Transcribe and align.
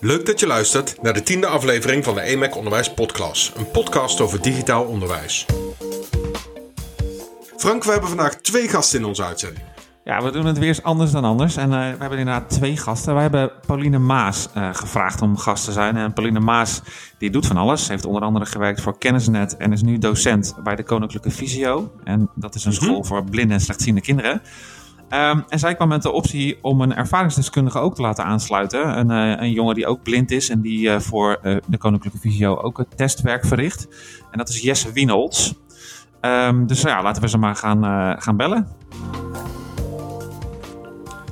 Leuk 0.00 0.26
dat 0.26 0.40
je 0.40 0.46
luistert 0.46 1.02
naar 1.02 1.12
de 1.12 1.22
tiende 1.22 1.46
aflevering 1.46 2.04
van 2.04 2.14
de 2.14 2.20
EMAC 2.20 2.56
Onderwijs 2.56 2.94
Podcast. 2.94 3.56
Een 3.56 3.70
podcast 3.70 4.20
over 4.20 4.42
digitaal 4.42 4.84
onderwijs. 4.84 5.46
Frank, 7.56 7.84
we 7.84 7.90
hebben 7.90 8.08
vandaag 8.08 8.34
twee 8.34 8.68
gasten 8.68 8.98
in 8.98 9.04
onze 9.04 9.24
uitzending. 9.24 9.64
Ja, 10.04 10.22
we 10.22 10.30
doen 10.30 10.46
het 10.46 10.58
weer 10.58 10.68
eens 10.68 10.82
anders 10.82 11.10
dan 11.10 11.24
anders. 11.24 11.56
En 11.56 11.70
uh, 11.70 11.78
we 11.78 11.96
hebben 11.98 12.18
inderdaad 12.18 12.50
twee 12.50 12.76
gasten. 12.76 13.12
Wij 13.12 13.22
hebben 13.22 13.52
Pauline 13.66 13.98
Maas 13.98 14.48
uh, 14.56 14.74
gevraagd 14.74 15.22
om 15.22 15.36
gast 15.36 15.64
te 15.64 15.72
zijn. 15.72 15.96
En 15.96 16.12
Pauline 16.12 16.40
Maas 16.40 16.82
die 17.18 17.30
doet 17.30 17.46
van 17.46 17.56
alles. 17.56 17.84
Ze 17.84 17.92
heeft 17.92 18.04
onder 18.04 18.22
andere 18.22 18.46
gewerkt 18.46 18.80
voor 18.80 18.98
Kennisnet 18.98 19.56
en 19.56 19.72
is 19.72 19.82
nu 19.82 19.98
docent 19.98 20.54
bij 20.64 20.76
de 20.76 20.82
Koninklijke 20.82 21.30
Visio. 21.30 21.92
En 22.04 22.30
dat 22.34 22.54
is 22.54 22.64
een 22.64 22.72
school 22.72 22.88
mm-hmm. 22.88 23.04
voor 23.04 23.24
blinde 23.24 23.54
en 23.54 23.60
slechtziende 23.60 24.00
kinderen. 24.00 24.42
Um, 25.14 25.44
en 25.48 25.58
zij 25.58 25.74
kwam 25.74 25.88
met 25.88 26.02
de 26.02 26.12
optie 26.12 26.58
om 26.62 26.80
een 26.80 26.94
ervaringsdeskundige 26.94 27.78
ook 27.78 27.94
te 27.94 28.02
laten 28.02 28.24
aansluiten. 28.24 28.98
Een, 28.98 29.10
uh, 29.10 29.42
een 29.42 29.52
jongen 29.52 29.74
die 29.74 29.86
ook 29.86 30.02
blind 30.02 30.30
is 30.30 30.48
en 30.48 30.60
die 30.60 30.80
uh, 30.80 30.98
voor 30.98 31.38
uh, 31.42 31.56
de 31.66 31.78
Koninklijke 31.78 32.18
Visio 32.18 32.56
ook 32.56 32.78
het 32.78 32.96
testwerk 32.96 33.46
verricht. 33.46 33.88
En 34.30 34.38
dat 34.38 34.48
is 34.48 34.60
Jesse 34.60 34.92
Wienholz. 34.92 35.52
Um, 36.20 36.66
dus 36.66 36.80
ja, 36.80 37.02
laten 37.02 37.22
we 37.22 37.28
ze 37.28 37.38
maar 37.38 37.56
gaan, 37.56 37.82
gaan 38.20 38.36
bellen. 38.36 38.68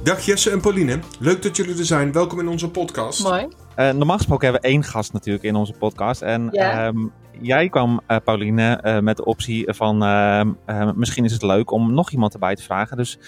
Dag 0.02 0.20
Jesse 0.20 0.50
en 0.50 0.60
Pauline, 0.60 0.98
leuk 1.18 1.42
dat 1.42 1.56
jullie 1.56 1.78
er 1.78 1.84
zijn. 1.84 2.12
Welkom 2.12 2.40
in 2.40 2.48
onze 2.48 2.70
podcast. 2.70 3.22
Mooi. 3.22 3.48
Normaal 3.76 4.16
gesproken 4.16 4.44
hebben 4.44 4.62
we 4.62 4.68
één 4.68 4.84
gast 4.84 5.12
natuurlijk 5.12 5.44
in 5.44 5.54
onze 5.54 5.72
podcast. 5.72 6.22
En 6.22 6.66
um, 6.86 7.12
jij 7.40 7.68
kwam, 7.68 8.00
uh, 8.08 8.16
Pauline, 8.24 8.80
uh, 8.82 8.98
met 8.98 9.16
de 9.16 9.24
optie 9.24 9.72
van 9.74 10.02
uh, 10.02 10.42
misschien 10.94 11.24
is 11.24 11.32
het 11.32 11.42
leuk 11.42 11.70
om 11.70 11.94
nog 11.94 12.10
iemand 12.10 12.32
erbij 12.32 12.54
te 12.54 12.62
vragen. 12.62 12.96
Dus 12.96 13.18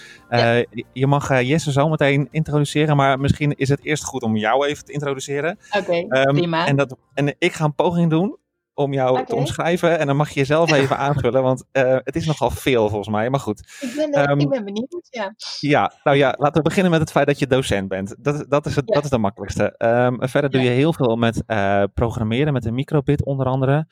je 0.93 1.07
mag 1.07 1.43
Jesse 1.43 1.73
zo 1.73 1.89
meteen 1.89 2.29
introduceren, 2.31 2.97
maar 2.97 3.21
misschien 3.21 3.55
is 3.57 3.69
het 3.69 3.85
eerst 3.85 4.05
goed 4.05 4.23
om 4.23 4.37
jou 4.37 4.67
even 4.67 4.85
te 4.85 4.93
introduceren. 4.93 5.59
Oké, 5.79 6.07
okay, 6.07 6.23
um, 6.23 6.35
prima. 6.35 6.67
En, 6.67 6.77
dat, 6.77 6.97
en 7.15 7.35
ik 7.39 7.53
ga 7.53 7.65
een 7.65 7.75
poging 7.75 8.11
doen 8.11 8.37
om 8.75 8.93
jou 8.93 9.11
okay. 9.11 9.25
te 9.25 9.35
omschrijven. 9.35 9.99
En 9.99 10.07
dan 10.07 10.17
mag 10.17 10.29
je 10.29 10.41
jezelf 10.41 10.73
even 10.81 10.99
aanvullen, 10.99 11.43
want 11.43 11.65
uh, 11.73 11.97
het 12.05 12.17
is 12.17 12.27
nogal 12.27 12.51
veel 12.51 12.89
volgens 12.89 13.09
mij. 13.09 13.31
Maar 13.31 13.41
goed. 13.41 13.77
Ik 13.81 13.93
ben, 13.97 14.19
uh, 14.19 14.31
um, 14.31 14.39
ik 14.39 14.49
ben 14.49 14.65
benieuwd, 14.65 15.07
ja. 15.11 15.35
Ja, 15.61 15.93
nou 16.03 16.17
ja, 16.17 16.35
laten 16.39 16.63
we 16.63 16.69
beginnen 16.69 16.91
met 16.91 17.01
het 17.01 17.11
feit 17.11 17.27
dat 17.27 17.39
je 17.39 17.47
docent 17.47 17.89
bent. 17.89 18.15
Dat, 18.19 18.51
dat, 18.51 18.67
is, 18.67 18.77
het, 18.77 18.85
ja. 18.87 18.95
dat 18.95 19.05
is 19.05 19.11
de 19.11 19.19
makkelijkste. 19.19 19.75
Um, 19.79 20.29
verder 20.29 20.51
doe 20.51 20.61
je 20.61 20.71
heel 20.71 20.93
veel 20.93 21.17
met 21.17 21.43
uh, 21.47 21.83
programmeren, 21.95 22.53
met 22.53 22.65
een 22.65 22.75
microbit 22.75 23.25
onder 23.25 23.47
andere. 23.47 23.87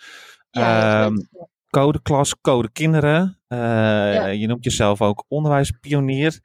Ja, 0.51 1.05
um, 1.05 1.29
codeklas, 1.71 2.41
code 2.41 2.71
kinderen. 2.73 3.41
Je 4.39 4.45
noemt 4.47 4.65
jezelf 4.65 5.03
ook 5.03 5.25
onderwijspionier. 5.29 6.41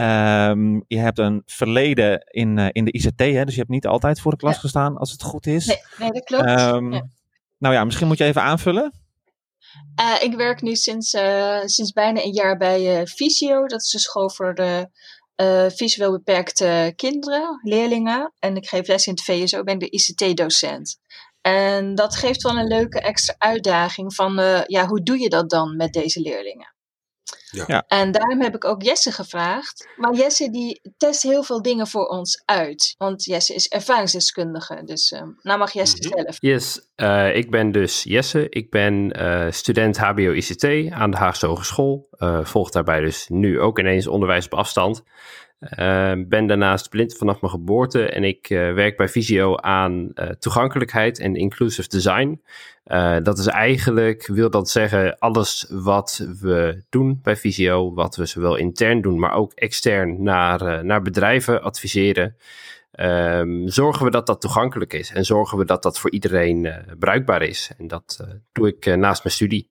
Um, 0.00 0.84
je 0.86 0.98
hebt 0.98 1.18
een 1.18 1.42
verleden 1.46 2.20
in, 2.30 2.56
uh, 2.56 2.66
in 2.72 2.84
de 2.84 2.92
ICT, 2.92 3.18
hè? 3.18 3.44
dus 3.44 3.54
je 3.54 3.60
hebt 3.60 3.72
niet 3.72 3.86
altijd 3.86 4.20
voor 4.20 4.30
de 4.30 4.36
klas 4.36 4.54
ja. 4.54 4.60
gestaan 4.60 4.96
als 4.96 5.12
het 5.12 5.22
goed 5.22 5.46
is. 5.46 5.66
Nee, 5.66 5.76
nee 5.98 6.10
dat 6.10 6.24
klopt. 6.24 6.50
Um, 6.50 6.92
ja. 6.92 7.08
Nou 7.58 7.74
ja, 7.74 7.84
misschien 7.84 8.06
moet 8.06 8.18
je 8.18 8.24
even 8.24 8.42
aanvullen. 8.42 8.92
Uh, 10.00 10.22
ik 10.22 10.34
werk 10.34 10.62
nu 10.62 10.74
sinds, 10.74 11.14
uh, 11.14 11.60
sinds 11.64 11.92
bijna 11.92 12.22
een 12.22 12.32
jaar 12.32 12.56
bij 12.56 13.06
Visio. 13.06 13.66
Dat 13.66 13.82
is 13.82 13.92
een 13.92 14.00
school 14.00 14.30
voor 14.30 14.54
de 14.54 14.90
visueel 15.74 16.10
beperkte 16.10 16.92
kinderen, 16.96 17.60
leerlingen. 17.62 18.32
En 18.38 18.56
ik 18.56 18.68
geef 18.68 18.86
les 18.86 19.06
in 19.06 19.12
het 19.12 19.22
VSO, 19.22 19.62
ben 19.62 19.78
de 19.78 19.90
ICT-docent. 19.90 20.98
En 21.40 21.94
dat 21.94 22.16
geeft 22.16 22.42
wel 22.42 22.58
een 22.58 22.66
leuke 22.66 23.00
extra 23.00 23.34
uitdaging 23.38 24.14
van, 24.14 24.40
uh, 24.40 24.64
ja, 24.66 24.86
hoe 24.86 25.02
doe 25.02 25.18
je 25.18 25.28
dat 25.28 25.50
dan 25.50 25.76
met 25.76 25.92
deze 25.92 26.20
leerlingen? 26.20 26.74
Ja. 27.50 27.64
ja. 27.66 27.84
En 27.86 28.12
daarom 28.12 28.40
heb 28.40 28.54
ik 28.54 28.64
ook 28.64 28.82
Jesse 28.82 29.12
gevraagd. 29.12 29.88
Maar 29.96 30.14
Jesse 30.14 30.50
die 30.50 30.80
test 30.96 31.22
heel 31.22 31.42
veel 31.42 31.62
dingen 31.62 31.86
voor 31.86 32.06
ons 32.06 32.42
uit. 32.44 32.94
Want 32.98 33.24
Jesse 33.24 33.54
is 33.54 33.68
ervaringsdeskundige. 33.68 34.82
Dus 34.84 35.12
uh, 35.12 35.22
nou 35.42 35.58
mag 35.58 35.72
Jesse 35.72 35.96
mm 35.96 36.12
-hmm. 36.12 36.22
zelf. 36.22 36.36
Yes, 36.40 36.88
uh, 36.96 37.36
ik 37.36 37.50
ben 37.50 37.72
dus 37.72 38.02
Jesse. 38.02 38.48
Ik 38.48 38.70
ben 38.70 39.20
uh, 39.20 39.46
student 39.50 39.98
HBO 39.98 40.32
ICT 40.32 40.90
aan 40.90 41.10
de 41.10 41.16
Haagse 41.16 41.46
Hogeschool. 41.46 42.08
volg 42.42 42.70
daarbij 42.70 43.00
dus 43.00 43.28
nu 43.28 43.60
ook 43.60 43.78
ineens 43.78 44.06
onderwijs 44.06 44.44
op 44.44 44.54
afstand. 44.54 45.02
Uh, 45.60 46.12
ben 46.28 46.46
daarnaast 46.46 46.88
blind 46.88 47.16
vanaf 47.16 47.40
mijn 47.40 47.52
geboorte 47.52 48.08
en 48.08 48.24
ik 48.24 48.50
uh, 48.50 48.72
werk 48.72 48.96
bij 48.96 49.08
Visio 49.08 49.56
aan 49.56 50.10
uh, 50.14 50.28
toegankelijkheid 50.28 51.18
en 51.18 51.36
inclusive 51.36 51.88
design. 51.88 52.42
dat 53.22 53.38
is 53.38 53.46
eigenlijk, 53.46 54.26
wil 54.26 54.50
dat 54.50 54.70
zeggen, 54.70 55.18
alles 55.18 55.66
wat 55.68 56.26
we 56.40 56.82
doen 56.88 57.20
bij 57.22 57.36
Visio, 57.36 57.94
wat 57.94 58.16
we 58.16 58.26
zowel 58.26 58.56
intern 58.56 59.00
doen, 59.00 59.18
maar 59.18 59.32
ook 59.32 59.52
extern 59.52 60.22
naar, 60.22 60.84
naar 60.84 61.02
bedrijven 61.02 61.62
adviseren. 61.62 62.36
Um, 63.00 63.68
zorgen 63.68 64.04
we 64.04 64.10
dat 64.10 64.26
dat 64.26 64.40
toegankelijk 64.40 64.92
is 64.92 65.12
en 65.12 65.24
zorgen 65.24 65.58
we 65.58 65.64
dat 65.64 65.82
dat 65.82 65.98
voor 65.98 66.10
iedereen 66.10 66.72
bruikbaar 66.98 67.42
is. 67.42 67.70
En 67.78 67.88
dat 67.88 68.26
doe 68.52 68.68
ik 68.68 68.96
naast 68.96 69.22
mijn 69.22 69.34
studie. 69.34 69.70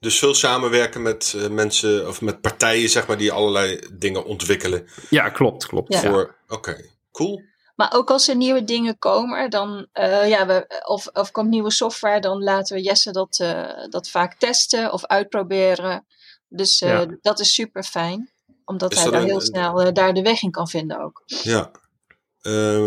Dus 0.00 0.18
veel 0.18 0.34
samenwerken 0.34 1.02
met 1.02 1.32
uh, 1.36 1.48
mensen 1.48 2.08
of 2.08 2.20
met 2.20 2.40
partijen, 2.40 2.88
zeg 2.88 3.06
maar, 3.06 3.16
die 3.18 3.32
allerlei 3.32 3.80
dingen 3.92 4.24
ontwikkelen. 4.24 4.88
Ja, 5.10 5.28
klopt, 5.28 5.66
klopt. 5.66 5.92
Ja. 5.92 6.00
Voor, 6.00 6.36
oké, 6.48 6.54
okay, 6.54 6.90
cool. 7.12 7.42
Maar 7.74 7.92
ook 7.94 8.10
als 8.10 8.28
er 8.28 8.36
nieuwe 8.36 8.64
dingen 8.64 8.98
komen, 8.98 9.50
dan, 9.50 9.86
uh, 9.94 10.28
ja, 10.28 10.46
we, 10.46 10.82
of, 10.86 11.06
of 11.06 11.30
komt 11.30 11.48
nieuwe 11.48 11.70
software, 11.70 12.20
dan 12.20 12.42
laten 12.42 12.76
we 12.76 12.82
Jesse 12.82 13.12
dat, 13.12 13.38
uh, 13.42 13.70
dat 13.88 14.08
vaak 14.08 14.34
testen 14.34 14.92
of 14.92 15.06
uitproberen. 15.06 16.06
Dus 16.48 16.78
ja. 16.78 17.06
dat 17.20 17.40
is 17.40 17.54
super 17.54 17.84
fijn, 17.84 18.30
omdat 18.64 18.92
is 18.92 18.98
hij 19.02 19.10
daar 19.10 19.20
een, 19.20 19.26
heel 19.26 19.40
snel 19.40 19.92
daar 19.92 20.14
de 20.14 20.22
weg 20.22 20.42
in 20.42 20.50
kan 20.50 20.68
vinden 20.68 21.00
ook. 21.00 21.22
Ja, 21.26 21.70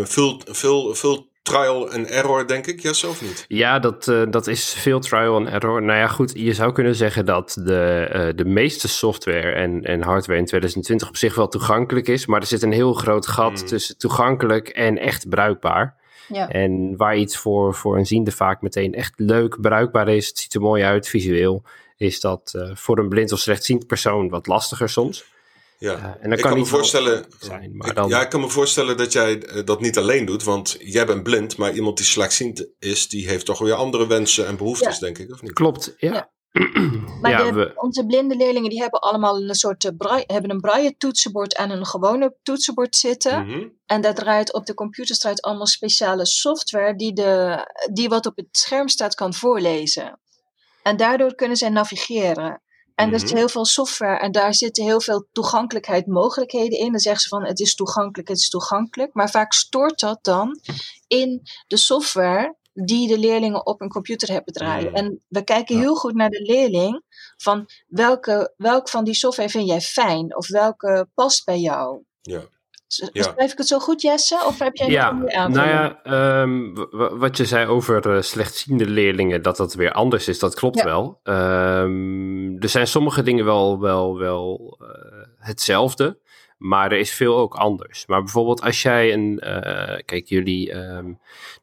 veel, 0.04 0.40
veel, 0.44 0.94
veel 0.94 1.31
trial 1.52 1.92
en 1.92 2.08
error, 2.08 2.46
denk 2.46 2.66
ik, 2.66 2.80
Jesse, 2.80 3.08
of 3.08 3.22
niet? 3.22 3.44
Ja, 3.48 3.78
dat, 3.78 4.06
uh, 4.06 4.22
dat 4.30 4.46
is 4.46 4.72
veel 4.72 5.00
trial 5.00 5.36
en 5.36 5.52
error. 5.52 5.82
Nou 5.82 5.98
ja, 5.98 6.06
goed, 6.06 6.32
je 6.34 6.52
zou 6.52 6.72
kunnen 6.72 6.94
zeggen 6.94 7.26
dat 7.26 7.56
de, 7.60 8.10
uh, 8.14 8.28
de 8.36 8.44
meeste 8.44 8.88
software 8.88 9.52
en, 9.52 9.82
en 9.82 10.02
hardware 10.02 10.38
in 10.38 10.46
2020 10.46 11.08
op 11.08 11.16
zich 11.16 11.34
wel 11.34 11.48
toegankelijk 11.48 12.08
is, 12.08 12.26
maar 12.26 12.40
er 12.40 12.46
zit 12.46 12.62
een 12.62 12.72
heel 12.72 12.92
groot 12.92 13.26
gat 13.26 13.60
mm. 13.60 13.66
tussen 13.66 13.98
toegankelijk 13.98 14.68
en 14.68 14.98
echt 14.98 15.28
bruikbaar. 15.28 16.00
Ja. 16.28 16.48
En 16.48 16.96
waar 16.96 17.16
iets 17.16 17.36
voor, 17.36 17.74
voor 17.74 17.96
een 17.96 18.06
ziende 18.06 18.30
vaak 18.30 18.60
meteen 18.62 18.94
echt 18.94 19.12
leuk 19.16 19.60
bruikbaar 19.60 20.08
is, 20.08 20.28
het 20.28 20.38
ziet 20.38 20.54
er 20.54 20.60
mooi 20.60 20.82
uit 20.82 21.08
visueel, 21.08 21.62
is 21.96 22.20
dat 22.20 22.52
uh, 22.56 22.70
voor 22.74 22.98
een 22.98 23.08
blind 23.08 23.32
of 23.32 23.38
slechtziend 23.38 23.86
persoon 23.86 24.28
wat 24.28 24.46
lastiger 24.46 24.88
soms. 24.88 25.24
Ja, 25.82 25.96
uh, 25.96 26.04
en 26.04 26.18
dan 26.22 26.32
ik 26.32 26.38
kan, 26.38 26.50
kan 26.50 26.60
me 26.60 26.66
voorstellen, 26.66 27.26
zijn, 27.38 27.76
maar 27.76 27.94
dan... 27.94 28.08
ja, 28.08 28.20
ik 28.20 28.28
kan 28.28 28.40
me 28.40 28.48
voorstellen 28.48 28.96
dat 28.96 29.12
jij 29.12 29.38
dat 29.64 29.80
niet 29.80 29.98
alleen 29.98 30.24
doet, 30.24 30.42
want 30.42 30.76
jij 30.78 31.06
bent 31.06 31.22
blind, 31.22 31.56
maar 31.56 31.72
iemand 31.72 31.96
die 31.96 32.06
slechtziend 32.06 32.66
is, 32.78 33.08
die 33.08 33.28
heeft 33.28 33.46
toch 33.46 33.58
weer 33.58 33.74
andere 33.74 34.06
wensen 34.06 34.46
en 34.46 34.56
behoeftes, 34.56 34.98
ja. 34.98 35.00
denk 35.00 35.18
ik, 35.18 35.32
of 35.32 35.42
niet? 35.42 35.52
Klopt, 35.52 35.94
ja. 35.96 36.12
ja. 36.12 36.30
maar 37.20 37.30
ja, 37.30 37.42
de, 37.42 37.52
we... 37.52 37.72
onze 37.74 38.06
blinde 38.06 38.36
leerlingen 38.36 38.70
die 38.70 38.80
hebben 38.80 39.00
allemaal 39.00 39.42
een 39.42 39.54
soort 39.54 39.84
uh, 39.84 39.90
braille, 39.96 40.24
hebben 40.26 40.50
een 40.50 40.60
braille 40.60 40.96
toetsenbord 40.96 41.56
en 41.56 41.70
een 41.70 41.86
gewone 41.86 42.36
toetsenbord 42.42 42.96
zitten. 42.96 43.44
Mm 43.44 43.52
-hmm. 43.52 43.78
En 43.86 44.00
dat 44.00 44.16
draait 44.16 44.52
op 44.52 44.66
de 44.66 44.74
computer 44.74 45.16
draait 45.16 45.42
allemaal 45.42 45.66
speciale 45.66 46.26
software 46.26 46.96
die, 46.96 47.12
de, 47.12 47.58
die 47.92 48.08
wat 48.08 48.26
op 48.26 48.36
het 48.36 48.48
scherm 48.50 48.88
staat 48.88 49.14
kan 49.14 49.34
voorlezen. 49.34 50.20
En 50.82 50.96
daardoor 50.96 51.34
kunnen 51.34 51.56
zij 51.56 51.68
navigeren. 51.68 52.62
En 53.02 53.08
er 53.08 53.14
is 53.14 53.24
Mhm. 53.24 53.36
heel 53.36 53.48
veel 53.48 53.64
software 53.64 54.18
en 54.18 54.32
daar 54.32 54.54
zitten 54.54 54.84
heel 54.84 55.00
veel 55.00 55.26
toegankelijkheid 55.32 56.06
mogelijkheden 56.06 56.78
in. 56.78 56.90
Dan 56.90 57.00
zeggen 57.00 57.22
ze 57.22 57.28
van 57.28 57.44
het 57.44 57.60
is 57.60 57.74
toegankelijk, 57.74 58.28
het 58.28 58.38
is 58.38 58.48
toegankelijk. 58.48 59.14
Maar 59.14 59.30
vaak 59.30 59.52
stoort 59.52 60.00
dat 60.00 60.18
dan 60.22 60.60
in 61.06 61.42
de 61.66 61.76
software 61.76 62.56
die 62.72 63.08
de 63.08 63.18
leerlingen 63.18 63.66
op 63.66 63.80
een 63.80 63.88
computer 63.88 64.28
hebben 64.30 64.52
draaien. 64.54 64.86
Mhm. 64.90 64.94
En 64.96 65.22
we 65.28 65.44
kijken 65.44 65.74
Ja. 65.74 65.80
heel 65.80 65.94
goed 65.94 66.14
naar 66.14 66.30
de 66.30 66.42
leerling 66.42 67.02
van 67.36 67.66
welke, 67.86 68.54
welk 68.56 68.88
van 68.88 69.04
die 69.04 69.14
software 69.14 69.48
vind 69.50 69.66
jij 69.68 69.80
fijn 69.80 70.36
of 70.36 70.48
welke 70.48 71.08
past 71.14 71.44
bij 71.44 71.58
jou. 71.58 72.02
Ja. 72.20 72.42
Ja. 73.12 73.22
Schrijf 73.22 73.52
ik 73.52 73.58
het 73.58 73.66
zo 73.66 73.78
goed, 73.78 74.02
Jesse? 74.02 74.44
Of 74.46 74.58
heb 74.58 74.76
jij 74.76 74.86
nog 74.86 74.96
Ja, 74.96 75.10
een 75.10 75.18
meer 75.18 75.34
aan 75.34 75.52
nou 75.52 75.68
ja, 75.68 76.02
ehm, 76.02 77.18
wat 77.18 77.36
je 77.36 77.44
zei 77.44 77.66
over 77.66 78.06
uh, 78.16 78.22
slechtziende 78.22 78.86
leerlingen, 78.86 79.42
dat 79.42 79.56
dat 79.56 79.74
weer 79.74 79.92
anders 79.92 80.28
is, 80.28 80.38
dat 80.38 80.54
klopt 80.54 80.78
Ja. 80.78 80.84
wel. 80.84 81.20
Ehm, 81.22 82.56
er 82.62 82.68
zijn 82.68 82.86
sommige 82.86 83.22
dingen 83.22 83.44
wel, 83.44 83.80
wel, 83.80 84.18
wel 84.18 84.78
uh, 84.82 84.88
hetzelfde, 85.38 86.18
maar 86.58 86.92
er 86.92 86.98
is 86.98 87.12
veel 87.12 87.36
ook 87.38 87.54
anders. 87.54 88.06
Maar 88.06 88.22
bijvoorbeeld 88.22 88.62
als 88.62 88.82
jij 88.82 89.12
een, 89.12 89.40
uh, 89.44 89.96
kijk 90.04 90.26
jullie 90.26 90.74
um, 90.74 91.04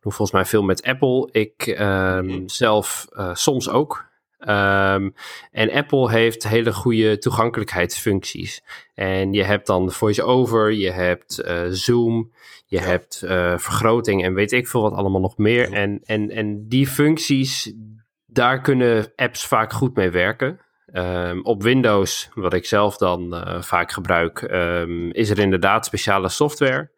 doen 0.01 0.11
volgens 0.11 0.31
mij 0.31 0.45
veel 0.45 0.63
met 0.63 0.83
Apple, 0.83 1.29
ik 1.31 1.67
ehm, 1.67 2.25
Mhm. 2.25 2.47
zelf 2.47 3.07
uh, 3.13 3.29
soms 3.35 3.69
ook. 3.69 4.07
Um, 4.47 5.13
en 5.51 5.71
Apple 5.71 6.11
heeft 6.11 6.47
hele 6.47 6.73
goede 6.73 7.17
toegankelijkheidsfuncties. 7.17 8.63
En 8.93 9.33
je 9.33 9.43
hebt 9.43 9.67
dan 9.67 9.91
voice-over, 9.91 10.71
je 10.71 10.91
hebt 10.91 11.41
uh, 11.45 11.61
Zoom, 11.69 12.31
je 12.65 12.77
Ja. 12.77 12.83
hebt 12.83 13.21
uh, 13.25 13.57
vergroting 13.57 14.23
en 14.23 14.33
weet 14.33 14.51
ik 14.51 14.67
veel 14.67 14.81
wat 14.81 14.93
allemaal 14.93 15.21
nog 15.21 15.37
meer. 15.37 15.69
Ja. 15.69 15.75
En, 15.75 15.99
en, 16.03 16.29
en 16.29 16.67
die 16.67 16.87
functies, 16.87 17.73
daar 18.25 18.61
kunnen 18.61 19.11
apps 19.15 19.45
vaak 19.47 19.73
goed 19.73 19.95
mee 19.95 20.09
werken. 20.09 20.59
Um, 20.93 21.45
op 21.45 21.63
Windows, 21.63 22.29
wat 22.33 22.53
ik 22.53 22.65
zelf 22.65 22.97
dan 22.97 23.33
uh, 23.33 23.61
vaak 23.61 23.91
gebruik, 23.91 24.41
um, 24.41 25.11
is 25.11 25.29
er 25.29 25.39
inderdaad 25.39 25.85
speciale 25.85 26.29
software. 26.29 26.89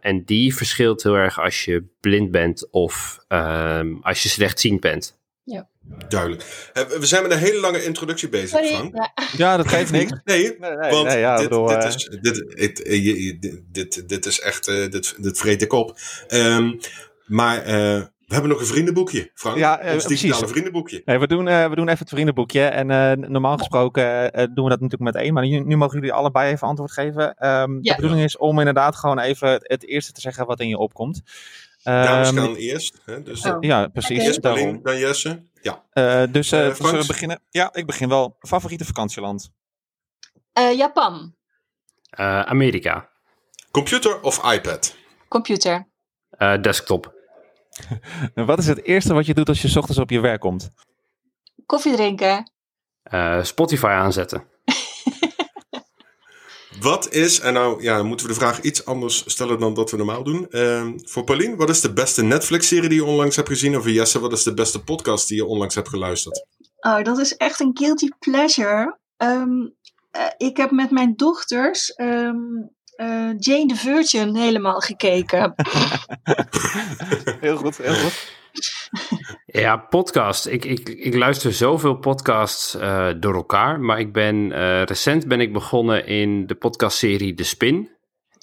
en 0.00 0.24
die 0.24 0.54
verschilt 0.54 1.02
heel 1.02 1.14
erg 1.14 1.40
als 1.40 1.64
je 1.64 1.84
blind 2.00 2.30
bent 2.30 2.68
of 2.70 3.18
ehm, 3.28 3.94
als 4.00 4.22
je 4.22 4.28
slechtziend 4.28 4.80
bent. 4.80 5.19
Ja. 5.50 5.68
Duidelijk. 6.08 6.70
We 6.98 7.06
zijn 7.06 7.22
met 7.22 7.32
een 7.32 7.38
hele 7.38 7.60
lange 7.60 7.84
introductie 7.84 8.28
bezig, 8.28 8.66
Frank. 8.66 9.10
Ja. 9.36 9.56
dat 9.56 9.68
geeft 9.68 9.92
niks. 9.92 10.12
Nee, 10.24 10.56
nee, 10.58 10.70
nee 10.70 10.90
want 10.90 11.12
ja, 11.12 11.36
dit, 11.36 11.48
bedoel, 11.48 11.66
dit, 11.66 11.84
is, 11.84 12.04
dit, 12.20 12.44
dit, 12.56 13.62
dit, 13.72 14.08
dit, 14.08 14.26
is 14.26 14.40
echt, 14.40 14.66
dit, 14.66 15.14
dit 15.22 15.38
vreet 15.38 15.62
ik 15.62 15.72
op. 15.72 15.98
Um, 16.28 16.78
maar 17.26 17.64
we 18.30 18.36
hebben 18.36 18.54
nog 18.54 18.60
een 18.60 18.74
vriendenboekje, 18.74 19.30
Frank. 19.34 19.56
Ja, 19.56 19.84
uh, 19.84 19.92
Ons 19.92 20.04
digitale 20.04 20.32
precies. 20.32 20.50
vriendenboekje. 20.50 21.02
Nee, 21.04 21.18
we, 21.18 21.26
doen, 21.26 21.46
uh, 21.46 21.68
we 21.68 21.74
doen 21.74 21.88
even 21.88 21.98
het 21.98 22.08
vriendenboekje. 22.08 22.62
En 22.62 22.90
uh, 22.90 23.28
normaal 23.28 23.56
gesproken 23.56 24.30
doen 24.32 24.64
we 24.64 24.70
dat 24.70 24.80
natuurlijk 24.80 25.12
met 25.12 25.14
één. 25.14 25.34
Maar 25.34 25.46
nu, 25.46 25.58
nu 25.58 25.76
mogen 25.76 25.94
jullie 25.94 26.12
allebei 26.12 26.52
even 26.52 26.66
antwoord 26.66 26.92
geven. 26.92 27.22
Um, 27.22 27.78
ja. 27.82 27.94
De 27.94 27.94
bedoeling 27.94 28.22
is 28.22 28.36
om 28.36 28.58
inderdaad 28.58 28.96
gewoon 28.96 29.18
even 29.18 29.50
het, 29.62 29.86
eerste 29.86 30.12
te 30.12 30.20
zeggen 30.20 30.46
wat 30.46 30.60
in 30.60 30.68
je 30.68 30.78
opkomt. 30.78 31.22
Um, 31.84 32.02
Dames 32.02 32.30
gaan 32.30 32.54
eerst. 32.54 33.00
Hè, 33.04 33.22
dus, 33.22 33.44
oh. 33.44 33.56
Ja, 33.60 33.88
precies. 33.88 34.22
Eerst 34.22 34.40
Berlin, 34.40 34.80
dan 34.82 34.98
Jesse. 34.98 35.42
Ja. 35.62 35.84
dus 36.26 36.48
zullen 36.48 36.76
we 36.76 37.04
beginnen? 37.06 37.40
Ja, 37.50 37.72
ik 37.72 37.86
begin 37.86 38.08
wel. 38.08 38.36
Favoriete 38.38 38.84
vakantieland? 38.84 39.50
Japan. 40.76 41.34
Amerika. 42.44 43.08
Computer 43.70 44.20
of 44.20 44.52
iPad? 44.52 44.94
Computer. 45.28 45.88
desktop. 46.60 47.14
Wat 48.34 48.58
is 48.58 48.66
het 48.66 48.84
eerste 48.84 49.14
wat 49.14 49.26
je 49.26 49.34
doet 49.34 49.48
als 49.48 49.62
je 49.62 49.78
ochtends 49.78 49.98
op 49.98 50.10
je 50.10 50.20
werk 50.20 50.40
komt? 50.40 50.70
Koffie 51.66 51.92
drinken. 51.92 52.50
Uh, 53.12 53.42
Spotify 53.42 53.86
aanzetten. 53.86 54.44
wat 56.80 57.12
is, 57.12 57.40
en 57.40 57.52
nou 57.52 57.82
ja, 57.82 58.02
moeten 58.02 58.26
we 58.26 58.32
de 58.32 58.38
vraag 58.38 58.60
iets 58.60 58.84
anders 58.84 59.22
stellen 59.26 59.58
dan 59.58 59.74
dat 59.74 59.90
we 59.90 59.96
normaal 59.96 60.22
doen. 60.22 60.46
Uh, 60.50 60.88
voor 60.96 61.24
Pauline, 61.24 61.56
wat 61.56 61.68
is 61.68 61.80
de 61.80 61.92
beste 61.92 62.22
Netflix-serie 62.22 62.88
die 62.88 62.98
je 62.98 63.04
onlangs 63.04 63.36
hebt 63.36 63.48
gezien? 63.48 63.76
Of 63.76 63.82
voor 63.82 63.90
Jesse, 63.90 64.20
wat 64.20 64.32
is 64.32 64.42
de 64.42 64.54
beste 64.54 64.82
podcast 64.82 65.28
die 65.28 65.36
je 65.36 65.44
onlangs 65.44 65.74
hebt 65.74 65.88
geluisterd? 65.88 66.46
Oh, 66.80 67.02
dat 67.02 67.18
is 67.18 67.36
echt 67.36 67.60
een 67.60 67.70
guilty 67.74 68.08
pleasure. 68.18 68.98
Um, 69.16 69.74
uh, 70.16 70.22
ik 70.36 70.56
heb 70.56 70.70
met 70.70 70.90
mijn 70.90 71.16
dochters 71.16 71.92
um, 71.96 72.70
uh, 72.96 73.30
Jane 73.38 73.66
the 73.66 73.76
Virgin 73.76 74.36
helemaal 74.36 74.80
gekeken. 74.80 75.54
heel 77.40 77.56
goed, 77.56 77.76
heel 77.76 77.94
goed. 77.94 78.38
Ja, 79.46 79.76
podcast. 79.76 80.46
Ik, 80.46 80.64
ik, 80.64 80.88
ik 80.88 81.14
luister 81.14 81.52
zoveel 81.52 81.94
podcasts 81.94 82.74
uh, 82.74 83.08
door 83.16 83.34
elkaar. 83.34 83.80
Maar 83.80 83.98
ik 83.98 84.12
ben 84.12 84.36
uh, 84.36 84.82
recent 84.82 85.28
ben 85.28 85.40
ik 85.40 85.52
begonnen 85.52 86.06
in 86.06 86.46
de 86.46 86.54
podcastserie 86.54 87.34
De 87.34 87.44
Spin. 87.44 87.90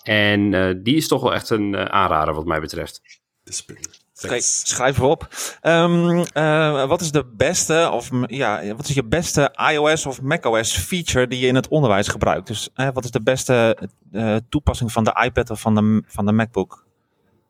En 0.03 0.51
die 0.83 0.95
is 0.95 1.07
toch 1.07 1.21
wel 1.21 1.33
echt 1.33 1.49
een 1.49 1.77
aanrader 1.77 2.33
wat 2.33 2.45
mij 2.45 2.59
betreft. 2.59 3.01
De 3.43 3.53
Spin. 3.53 3.77
Kijk, 4.21 4.41
schrijf 4.41 4.99
op. 4.99 5.27
Um, 5.61 6.25
uh, 6.33 6.87
wat 6.87 7.01
is 7.01 7.11
de 7.11 7.25
beste, 7.25 7.89
of 7.93 8.09
ja, 8.27 8.75
wat 8.75 8.87
is 8.87 8.95
je 8.95 9.03
beste 9.03 9.55
iOS 9.71 10.05
of 10.05 10.21
macOS 10.21 10.77
feature 10.77 11.27
die 11.27 11.39
je 11.39 11.47
in 11.47 11.55
het 11.55 11.67
onderwijs 11.67 12.07
gebruikt? 12.07 12.47
Dus 12.47 12.69
uh, 12.75 12.89
wat 12.93 13.03
is 13.03 13.11
de 13.11 13.21
beste 13.21 13.77
uh, 14.11 14.35
toepassing 14.49 14.91
van 14.91 15.03
de 15.03 15.21
iPad 15.23 15.49
of 15.49 15.59
van 15.59 15.75
de, 15.75 16.03
van 16.07 16.25
de 16.25 16.31
MacBook 16.31 16.85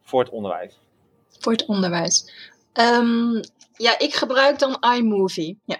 voor 0.04 0.20
het 0.20 0.30
onderwijs? 0.30 0.80
Voor 1.40 1.52
het 1.52 1.66
onderwijs. 1.66 2.32
Um, 2.74 3.42
ja, 3.74 4.00
ik 4.00 4.14
gebruik 4.14 4.60
dan 4.60 4.78
iMovie. 4.98 5.60
Ja. 5.66 5.78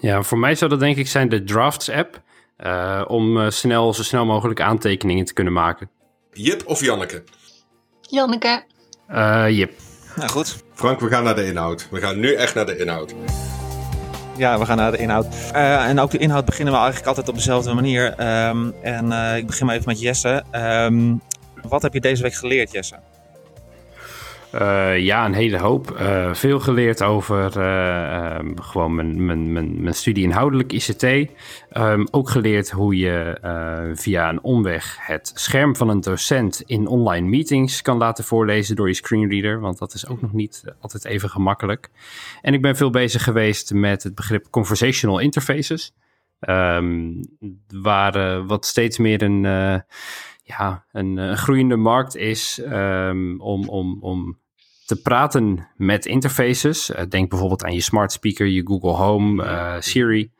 Ja, 0.00 0.22
voor 0.22 0.38
mij 0.38 0.54
zou 0.54 0.70
dat 0.70 0.80
denk 0.80 0.96
ik 0.96 1.08
zijn 1.08 1.28
de 1.28 1.44
Drafts 1.44 1.90
app. 1.90 2.22
om 3.06 3.50
snel, 3.50 3.94
zo 3.94 4.02
snel 4.02 4.24
mogelijk 4.24 4.60
aantekeningen 4.60 5.24
te 5.24 5.32
kunnen 5.32 5.52
maken. 5.52 5.90
Jip 6.32 6.66
of 6.66 6.80
Janneke? 6.80 7.24
Janneke. 8.00 8.64
Uh, 9.10 9.46
Jip. 9.50 9.72
Nou 10.16 10.30
goed. 10.30 10.64
Frank, 10.74 11.00
we 11.00 11.08
gaan 11.08 11.24
naar 11.24 11.34
de 11.34 11.46
inhoud. 11.46 11.88
We 11.90 12.00
gaan 12.00 12.20
nu 12.20 12.34
echt 12.34 12.54
naar 12.54 12.66
de 12.66 12.76
inhoud. 12.76 13.14
Ja, 14.36 14.58
we 14.58 14.64
gaan 14.64 14.76
naar 14.76 14.90
de 14.90 14.98
inhoud. 14.98 15.26
Uh, 15.52 15.88
en 15.88 15.98
ook 15.98 16.10
de 16.10 16.18
inhoud 16.18 16.44
beginnen 16.44 16.72
we 16.74 16.78
eigenlijk 16.78 17.08
altijd 17.08 17.28
op 17.28 17.34
dezelfde 17.34 17.74
manier. 17.74 18.06
Um, 18.48 18.74
en 18.82 19.06
uh, 19.06 19.36
ik 19.36 19.46
begin 19.46 19.66
maar 19.66 19.74
even 19.74 19.88
met 19.88 20.00
Jesse. 20.00 20.44
Um, 20.52 21.20
wat 21.62 21.82
heb 21.82 21.92
je 21.92 22.00
deze 22.00 22.22
week 22.22 22.34
geleerd, 22.34 22.72
Jesse? 22.72 22.98
Uh, 24.54 24.98
ja, 24.98 25.24
een 25.24 25.34
hele 25.34 25.58
hoop. 25.58 25.96
Uh, 26.00 26.34
veel 26.34 26.60
geleerd 26.60 27.02
over 27.02 27.56
uh, 27.56 28.36
um, 28.38 28.60
gewoon 28.60 28.94
mijn, 28.94 29.26
mijn, 29.26 29.52
mijn, 29.52 29.82
mijn 29.82 29.94
studie 29.94 30.24
inhoudelijk 30.24 30.72
ICT. 30.72 31.02
Um, 31.02 32.06
ook 32.10 32.30
geleerd 32.30 32.70
hoe 32.70 32.96
je 32.96 33.38
via 33.94 34.28
een 34.28 34.42
omweg 34.42 34.96
het 35.00 35.30
scherm 35.34 35.76
van 35.76 35.88
een 35.88 36.00
docent 36.00 36.62
in 36.66 36.86
online 36.86 37.28
meetings 37.28 37.82
kan 37.82 37.96
laten 37.96 38.24
voorlezen 38.24 38.76
door 38.76 38.88
je 38.88 38.94
screenreader. 38.94 39.60
Want 39.60 39.78
dat 39.78 39.94
is 39.94 40.08
ook 40.08 40.20
nog 40.20 40.32
niet 40.32 40.64
altijd 40.80 41.04
even 41.04 41.30
gemakkelijk. 41.30 41.90
En 42.42 42.54
ik 42.54 42.62
ben 42.62 42.76
veel 42.76 42.90
bezig 42.90 43.22
geweest 43.22 43.72
met 43.72 44.02
het 44.02 44.14
begrip 44.14 44.46
conversational 44.50 45.18
interfaces. 45.18 45.94
Um, 46.40 47.20
waar 47.82 48.46
wat 48.46 48.66
steeds 48.66 48.98
meer 48.98 49.22
een 49.22 49.44
ja, 50.48 50.84
een, 50.92 51.16
een, 51.16 51.36
groeiende 51.36 51.76
markt 51.76 52.16
is 52.16 52.60
um, 52.64 53.40
om, 53.40 53.68
om, 53.68 53.98
om 54.00 54.38
te 54.86 55.00
praten 55.02 55.68
met 55.76 56.06
interfaces. 56.06 56.90
Uh, 56.90 57.02
denk 57.08 57.30
bijvoorbeeld 57.30 57.64
aan 57.64 57.74
je 57.74 57.80
smart 57.80 58.12
speaker, 58.12 58.46
je 58.46 58.66
Google 58.66 58.90
Home, 58.90 59.44
uh, 59.44 59.76
Siri. 59.78 60.30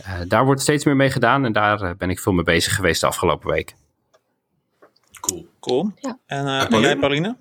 Uh, 0.00 0.20
daar 0.28 0.44
wordt 0.44 0.60
steeds 0.60 0.84
meer 0.84 0.96
mee 0.96 1.10
gedaan 1.10 1.44
en 1.44 1.52
daar 1.52 1.96
ben 1.96 2.10
ik 2.10 2.20
veel 2.20 2.32
mee 2.32 2.44
bezig 2.44 2.74
geweest 2.74 3.00
de 3.00 3.06
afgelopen 3.06 3.50
week. 3.50 3.74
Cool. 5.20 5.46
Cool. 5.60 5.92
Ja. 5.96 6.18
En, 6.26 6.46
en 6.46 6.80
jij, 6.80 6.96
Pauline? 6.96 7.36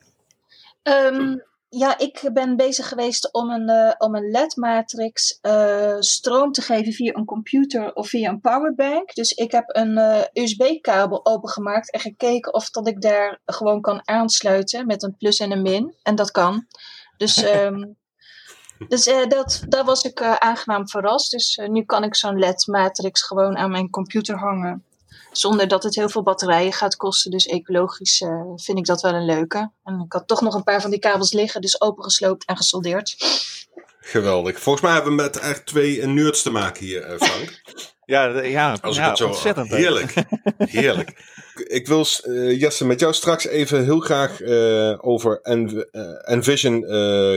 Um, 0.84 1.44
ja, 1.70 1.98
ik 1.98 2.30
ben 2.34 2.56
bezig 2.56 2.88
geweest 2.88 3.34
om 3.34 3.50
een, 3.50 3.70
uh, 3.70 3.92
om 3.98 4.16
een 4.16 4.32
LED-matrix 4.32 5.40
uh, 5.42 5.96
stroom 6.00 6.52
te 6.52 6.62
geven 6.62 6.94
via 6.94 7.14
een 7.14 7.26
computer 7.26 7.94
of 7.94 8.08
via 8.08 8.30
een 8.30 8.42
powerbank. 8.42 9.14
Dus 9.14 9.32
ik 9.32 9.52
heb 9.52 9.64
een 9.68 9.98
uh, 9.98 10.22
USB-kabel 10.34 11.26
opengemaakt 11.26 11.92
en 11.92 12.00
gekeken 12.00 12.54
of 12.54 12.70
dat 12.70 12.88
ik 12.88 13.02
daar 13.02 13.40
gewoon 13.46 13.82
kan 13.82 14.08
aansluiten 14.08 14.86
met 14.86 15.04
een 15.04 15.18
plus 15.18 15.40
en 15.40 15.52
een 15.52 15.62
min. 15.62 15.96
En 16.04 16.16
dat 16.16 16.32
kan. 16.32 16.68
Dus, 17.18 17.44
um, 17.44 17.98
dus 18.88 19.04
dat, 19.28 19.64
daar 19.68 19.86
was 19.86 20.04
ik 20.04 20.22
aangenaam 20.22 20.90
verrast. 20.90 21.32
Dus 21.32 21.62
nu 21.68 21.84
kan 21.84 22.04
ik 22.04 22.16
zo'n 22.16 22.40
LED-matrix 22.40 23.22
gewoon 23.22 23.58
aan 23.58 23.72
mijn 23.72 23.90
computer 23.90 24.38
hangen 24.38 24.84
zonder 25.38 25.68
dat 25.68 25.84
het 25.84 25.96
heel 25.96 26.10
veel 26.10 26.24
batterijen 26.24 26.74
gaat 26.74 26.96
kosten. 26.96 27.32
Dus 27.32 27.46
ecologisch 27.46 28.22
uh, 28.22 28.30
vind 28.56 28.78
ik 28.78 28.86
dat 28.86 29.02
wel 29.02 29.14
een 29.14 29.26
leuke. 29.26 29.72
En 29.84 30.02
ik 30.06 30.14
had 30.14 30.28
toch 30.28 30.42
nog 30.42 30.54
een 30.54 30.64
paar 30.64 30.82
van 30.82 30.90
die 30.90 31.00
kabels 31.00 31.34
liggen, 31.34 31.62
dus 31.62 31.82
opengesloopt 31.82 32.46
en 32.46 32.58
gesoldeerd. 32.58 33.16
Geweldig. 34.00 34.60
Volgens 34.60 34.84
mij 34.84 34.94
hebben 34.94 35.16
we 35.16 35.22
met 35.22 35.40
echt 35.40 35.66
twee 35.66 36.06
nerds 36.06 36.42
te 36.42 36.52
maken 36.52 36.86
hier, 36.86 37.14
uh, 37.14 37.18
Frank. 37.18 37.62
ja, 38.06 38.42
ja, 38.42 38.78
Als 38.82 38.96
ja, 38.96 39.16
zo, 39.16 39.28
ontzettend. 39.28 39.70
Heerlijk, 39.70 40.14
heerlijk. 40.58 41.14
Ik 41.56 41.88
wil, 41.88 42.06
uh, 42.26 42.60
Jesse, 42.60 42.86
met 42.86 43.00
jou 43.00 43.14
straks 43.14 43.46
even 43.46 43.84
heel 43.84 44.00
graag 44.00 44.42
uh, 44.42 44.98
over 45.06 45.40
Env 45.42 45.74
Envision 46.24 46.84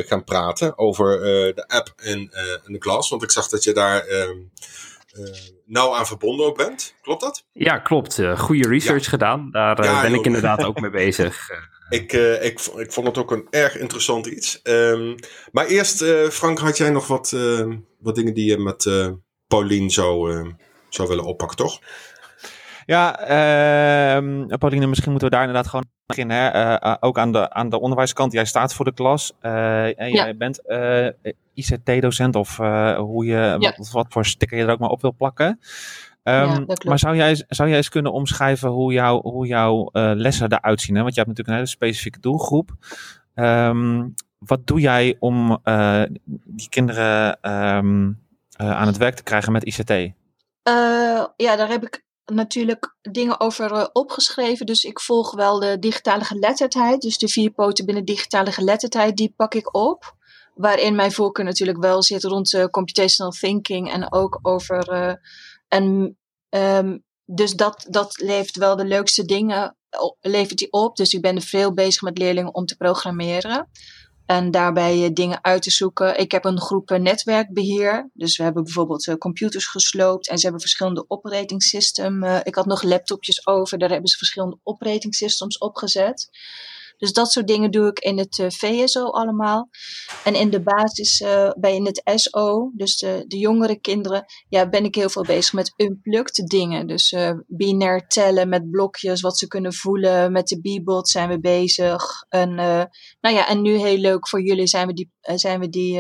gaan 0.06 0.25
praten. 0.25 0.78
Over 0.78 1.20
de 1.54 1.64
app 1.66 1.92
in, 1.96 2.32
in 2.66 2.72
de 2.72 2.78
klas. 2.78 3.08
Want 3.08 3.22
ik 3.22 3.30
zag 3.30 3.49
dat 3.49 3.64
je 3.64 3.72
daar 3.72 4.06
ehm, 4.06 4.37
nauw 5.68 5.94
aan 5.94 6.06
verbonden 6.06 6.46
ook 6.46 6.56
bent. 6.56 6.94
Klopt 7.02 7.20
dat? 7.20 7.44
Ja, 7.52 7.78
klopt. 7.78 8.18
Uh, 8.18 8.38
goede 8.38 8.68
research 8.68 9.08
gedaan. 9.08 9.50
Daar 9.50 9.84
uh, 9.84 10.02
ben 10.02 10.14
ik 10.14 10.25
inderdaad 10.25 10.64
ook 10.64 10.80
mee 10.80 10.90
bezig. 11.06 11.50
Ik, 11.88 12.12
uh, 12.12 12.44
ik, 12.44 12.60
ik 12.60 12.92
vond 12.92 13.06
het 13.06 13.18
ook 13.18 13.30
een 13.30 13.46
erg 13.50 13.76
interessant 13.76 14.26
iets. 14.26 14.60
Um, 14.62 15.14
maar 15.52 15.66
eerst, 15.66 16.04
Frank, 16.30 16.58
had 16.58 16.76
jij 16.76 16.90
nog 16.90 17.06
wat, 17.06 17.37
wat 17.98 18.14
dingen 18.14 18.34
die 18.34 18.50
je 18.50 18.58
met 18.58 19.12
Paulien 19.46 19.90
zou, 19.90 20.44
zou 20.88 21.08
willen 21.08 21.25
oppakken, 21.25 21.56
toch? 21.56 21.80
Ja, 22.87 23.20
uh, 24.16 24.56
Pauline, 24.58 24.87
misschien 24.87 25.10
moeten 25.10 25.28
we 25.28 25.34
daar 25.34 25.46
inderdaad 25.46 25.70
gewoon 25.70 25.87
beginnen. 26.08 26.36
Hè? 26.36 26.80
Uh, 26.84 26.94
ook 27.00 27.18
aan 27.18 27.32
de, 27.32 27.50
aan 27.50 27.68
de 27.68 27.80
onderwijskant. 27.80 28.32
Jij 28.32 28.44
staat 28.44 28.74
voor 28.74 28.84
de 28.84 28.92
klas. 28.92 29.32
Uh, 29.42 30.00
en 30.00 30.10
jij 30.10 30.36
bent 30.36 30.62
ICT-docent 31.54 32.36
of 32.36 32.56
hoe 32.96 33.24
je, 33.24 33.56
wat, 33.58 33.90
wat, 33.90 34.06
voor 34.08 34.24
sticker 34.24 34.58
je 34.58 34.64
er 34.64 34.70
ook 34.70 34.78
maar 34.78 34.90
op 34.90 35.00
wil 35.00 35.14
plakken. 35.14 35.46
Um, 36.22 36.34
ja, 36.34 36.64
maar 36.86 36.98
zou 36.98 37.16
jij, 37.16 37.44
zou 37.48 37.68
jij 37.68 37.76
eens 37.76 37.88
kunnen 37.88 38.12
omschrijven 38.12 38.68
hoe, 38.68 38.92
jou, 38.92 39.20
hoe 39.28 39.46
jouw 39.46 39.88
lessen 39.92 40.52
eruit 40.52 40.80
zien? 40.80 40.96
Hè? 40.96 41.02
Want 41.02 41.14
je 41.14 41.20
hebt 41.20 41.36
natuurlijk 41.36 41.48
een 41.48 41.64
hele 41.64 41.76
specifieke 41.76 42.20
doelgroep. 42.20 42.70
Um, 43.34 44.14
wat 44.38 44.66
doe 44.66 44.80
jij 44.80 45.16
om 45.18 45.58
die 46.44 46.68
kinderen 46.68 47.38
um, 47.52 48.18
aan 48.56 48.86
het 48.86 48.96
werk 48.96 49.14
te 49.14 49.22
krijgen 49.22 49.52
met 49.52 49.64
ICT? 49.64 50.16
ja, 51.36 51.56
daar 51.56 51.68
heb 51.68 51.82
ik 51.82 52.06
natuurlijk 52.32 52.94
dingen 53.00 53.40
over 53.40 53.73
uh, 53.73 53.87
opgeschreven. 53.92 54.66
Dus 54.66 54.85
ik 54.85 55.00
volg 55.00 55.35
wel 55.35 55.61
de 55.61 55.78
digitale 55.78 56.25
geletterdheid. 56.25 57.00
Dus 57.00 57.18
de 57.18 57.28
vier 57.28 57.50
poten 57.50 57.85
binnen 57.85 58.04
digitale 58.04 58.52
geletterdheid, 58.52 59.16
die 59.16 59.32
pak 59.37 59.54
ik 59.54 59.75
op. 59.75 60.16
Waarin 60.54 60.94
mijn 60.94 61.12
voorkeur 61.12 61.44
natuurlijk 61.44 61.78
wel 61.78 62.02
zit 62.02 62.25
rond 62.25 62.52
uh, 62.52 62.64
computational 62.64 63.32
thinking 63.32 63.92
en 63.92 64.12
ook 64.12 64.38
over. 64.42 64.92
Uh, 64.92 65.14
en, 65.68 66.16
um, 66.49 67.04
dus 67.25 67.52
dat, 67.52 67.87
dat 67.90 68.20
levert 68.20 68.56
wel 68.56 68.76
de 68.76 68.85
leukste 68.85 69.25
dingen 69.25 69.76
levert 70.20 70.58
die 70.58 70.73
op. 70.73 70.97
Dus 70.97 71.12
ik 71.12 71.20
ben 71.20 71.37
er 71.37 71.42
veel 71.42 71.75
bezig 71.75 72.02
met 72.02 72.18
leerlingen 72.18 72.54
om 72.54 72.64
te 72.64 72.76
programmeren. 72.76 73.68
En 74.28 74.50
daarbij 74.50 74.99
uh, 74.99 75.08
dingen 75.12 75.44
uit 75.44 75.62
te 75.62 75.70
zoeken. 75.70 76.18
Ik 76.18 76.32
heb 76.32 76.44
een 76.44 76.61
groep 76.61 76.90
netwerkbeheer. 76.90 78.11
Dus 78.12 78.37
we 78.37 78.42
hebben 78.42 78.64
bijvoorbeeld 78.64 79.06
uh, 79.06 79.14
computers 79.14 79.66
gesloopt. 79.66 80.28
En 80.28 80.37
ze 80.37 80.42
hebben 80.42 80.61
verschillende 80.61 81.04
operating 81.08 81.62
systems. 81.62 82.42
ik 82.42 82.54
had 82.54 82.66
nog 82.66 82.82
laptopjes 82.82 83.47
over. 83.47 83.78
Daar 83.78 83.90
hebben 83.90 84.08
ze 84.08 84.16
verschillende 84.16 84.58
operating 84.62 85.14
systems 85.14 85.58
opgezet. 85.58 86.30
Dus 86.98 87.12
dat 87.12 87.32
soort 87.32 87.46
dingen 87.46 87.70
doe 87.70 87.88
ik 87.88 87.98
in 87.98 88.18
het 88.18 88.38
uh, 88.38 88.46
VSO 88.48 89.04
allemaal. 89.04 89.68
En 90.24 90.34
in 90.34 90.50
de 90.50 90.62
basis, 90.62 91.20
uh, 91.20 91.50
bij 91.58 91.74
in 91.74 91.86
het 91.86 92.02
SO, 92.14 92.70
dus 92.74 92.96
de, 92.96 93.24
de 93.26 93.38
jongere 93.38 93.80
kinderen, 93.80 94.24
ja, 94.48 94.68
ben 94.68 94.84
ik 94.84 94.94
heel 94.94 95.08
veel 95.08 95.24
bezig 95.24 95.52
met 95.52 95.72
unplugged 95.76 96.46
dingen. 96.46 96.86
Dus 96.86 97.12
uh, 97.12 97.30
binair 97.46 98.06
tellen 98.06 98.48
met 98.48 98.70
blokjes, 98.70 99.20
wat 99.20 99.38
ze 99.38 99.46
kunnen 99.46 99.74
voelen. 99.74 100.32
Met 100.32 100.46
de 100.46 100.60
B-bot 100.60 101.08
zijn 101.08 101.28
we 101.28 101.40
bezig. 101.40 102.02
En, 102.28 102.54
nou 103.20 103.34
ja, 103.34 103.48
en 103.48 103.62
nu 103.62 103.76
heel 103.76 103.98
leuk 103.98 104.28
voor 104.28 104.42
jullie 104.42 104.66
zijn 104.66 104.86
we, 104.86 104.92
die, 104.92 105.12
zijn 105.20 105.60
we, 105.60 105.68
die, 105.68 105.94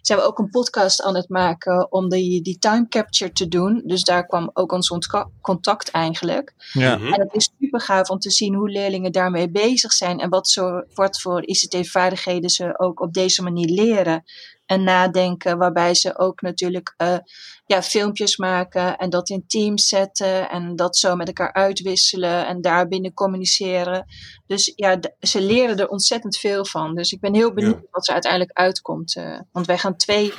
zijn 0.00 0.18
we 0.18 0.24
ook 0.24 0.38
een 0.38 0.50
podcast 0.50 1.02
aan 1.02 1.14
het 1.14 1.28
maken 1.28 1.92
om 1.92 2.08
die, 2.08 2.42
die 2.42 2.58
time 2.58 2.88
capture 2.88 3.32
te 3.32 3.48
doen. 3.48 3.82
Dus 3.84 4.02
daar 4.02 4.26
kwam 4.26 4.50
ook 4.52 4.72
ons 4.72 4.92
contact 5.40 5.90
eigenlijk. 5.90 6.54
Ja. 6.72 6.92
En 6.92 7.20
het 7.20 7.34
is 7.34 7.50
super 7.60 7.80
gaaf 7.80 8.10
om 8.10 8.18
te 8.18 8.30
zien 8.30 8.54
hoe 8.54 8.70
leerlingen 8.70 9.12
daarmee 9.12 9.50
bezig 9.50 9.92
zijn 9.92 10.20
en 10.28 10.34
wat, 10.34 10.48
zo, 10.48 10.82
wat 10.94 11.20
voor 11.20 11.46
ICT-vaardigheden 11.46 12.50
ze 12.50 12.78
ook 12.78 13.00
op 13.00 13.12
deze 13.12 13.42
manier 13.42 13.68
leren. 13.68 14.24
En 14.66 14.84
nadenken, 14.84 15.58
waarbij 15.58 15.94
ze 15.94 16.18
ook 16.18 16.40
natuurlijk 16.40 16.94
uh, 16.98 17.18
ja, 17.66 17.82
filmpjes 17.82 18.36
maken 18.36 18.96
en 18.96 19.10
dat 19.10 19.28
in 19.28 19.46
teams 19.46 19.88
zetten 19.88 20.50
en 20.50 20.76
dat 20.76 20.96
zo 20.96 21.16
met 21.16 21.26
elkaar 21.26 21.52
uitwisselen 21.52 22.46
en 22.46 22.60
daarbinnen 22.60 23.14
communiceren. 23.14 24.06
Dus 24.46 24.72
ja, 24.76 24.98
ze 25.20 25.40
leren 25.40 25.78
er 25.78 25.88
ontzettend 25.88 26.36
veel 26.36 26.64
van. 26.64 26.94
Dus 26.94 27.12
ik 27.12 27.20
ben 27.20 27.34
heel 27.34 27.52
benieuwd 27.52 27.80
ja. 27.82 27.88
wat 27.90 28.06
er 28.06 28.12
uiteindelijk 28.12 28.58
uitkomt. 28.58 29.16
Uh, 29.16 29.40
want 29.52 29.66
wij 29.66 29.78
gaan 29.78 29.96
twee 29.96 30.32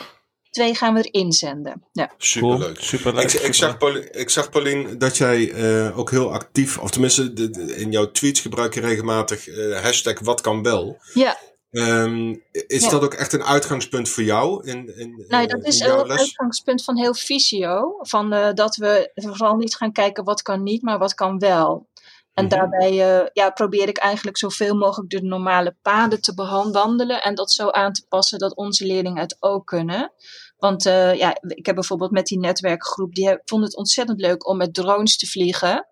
twee 0.59 0.75
gaan 0.75 0.93
we 0.93 1.01
erin 1.01 1.31
zenden. 1.31 1.83
Ja. 1.91 2.11
Superleuk. 2.17 2.73
Cool. 2.73 2.85
Superleuk. 2.85 3.33
Ik, 3.33 3.41
ik, 3.41 3.53
zag, 3.53 3.77
Paulien, 3.77 4.19
ik 4.19 4.29
zag, 4.29 4.49
Paulien, 4.49 4.97
dat 4.97 5.17
jij 5.17 5.49
uh, 5.49 5.97
ook 5.97 6.11
heel 6.11 6.31
actief, 6.31 6.77
of 6.77 6.91
tenminste 6.91 7.33
de, 7.33 7.49
de, 7.49 7.75
in 7.75 7.91
jouw 7.91 8.11
tweets 8.11 8.39
gebruik 8.39 8.73
je 8.73 8.79
regelmatig 8.79 9.47
uh, 9.47 9.79
hashtag 9.79 10.19
wat 10.19 10.41
kan 10.41 10.63
wel. 10.63 10.97
Ja. 11.13 11.37
Um, 11.71 12.43
is 12.51 12.83
ja. 12.83 12.89
dat 12.89 13.03
ook 13.03 13.13
echt 13.13 13.33
een 13.33 13.43
uitgangspunt 13.43 14.09
voor 14.09 14.23
jou? 14.23 14.67
In, 14.67 14.97
in, 14.97 15.25
nou, 15.27 15.47
dat 15.47 15.65
is 15.65 15.79
een 15.79 16.11
uitgangspunt 16.11 16.83
van 16.83 16.97
heel 16.97 17.13
Visio. 17.13 17.97
Van, 18.01 18.33
uh, 18.33 18.53
dat 18.53 18.75
we 18.75 19.11
vooral 19.15 19.55
niet 19.55 19.75
gaan 19.75 19.91
kijken 19.91 20.23
wat 20.23 20.41
kan 20.41 20.63
niet, 20.63 20.81
maar 20.81 20.97
wat 20.97 21.13
kan 21.13 21.39
wel. 21.39 21.87
En 22.33 22.45
mm 22.45 22.51
-hmm. 22.51 22.59
daarbij 22.59 23.19
uh, 23.21 23.27
ja, 23.33 23.49
probeer 23.49 23.87
ik 23.87 23.97
eigenlijk 23.97 24.37
zoveel 24.37 24.75
mogelijk 24.75 25.09
de 25.09 25.21
normale 25.21 25.75
paden 25.81 26.21
te 26.21 26.33
wandelen 26.71 27.21
en 27.21 27.35
dat 27.35 27.51
zo 27.51 27.69
aan 27.69 27.93
te 27.93 28.05
passen 28.09 28.39
dat 28.39 28.55
onze 28.55 28.85
leerlingen 28.85 29.21
het 29.21 29.37
ook 29.39 29.65
kunnen. 29.65 30.11
Want 30.59 30.85
uh, 30.85 31.13
ja, 31.13 31.37
ik 31.47 31.65
heb 31.65 31.75
bijvoorbeeld 31.75 32.11
met 32.11 32.25
die 32.25 32.39
netwerkgroep, 32.39 33.13
die 33.13 33.39
vond 33.45 33.63
het 33.63 33.75
ontzettend 33.75 34.19
leuk 34.19 34.47
om 34.47 34.57
met 34.57 34.73
drones 34.73 35.17
te 35.17 35.27
vliegen. 35.27 35.87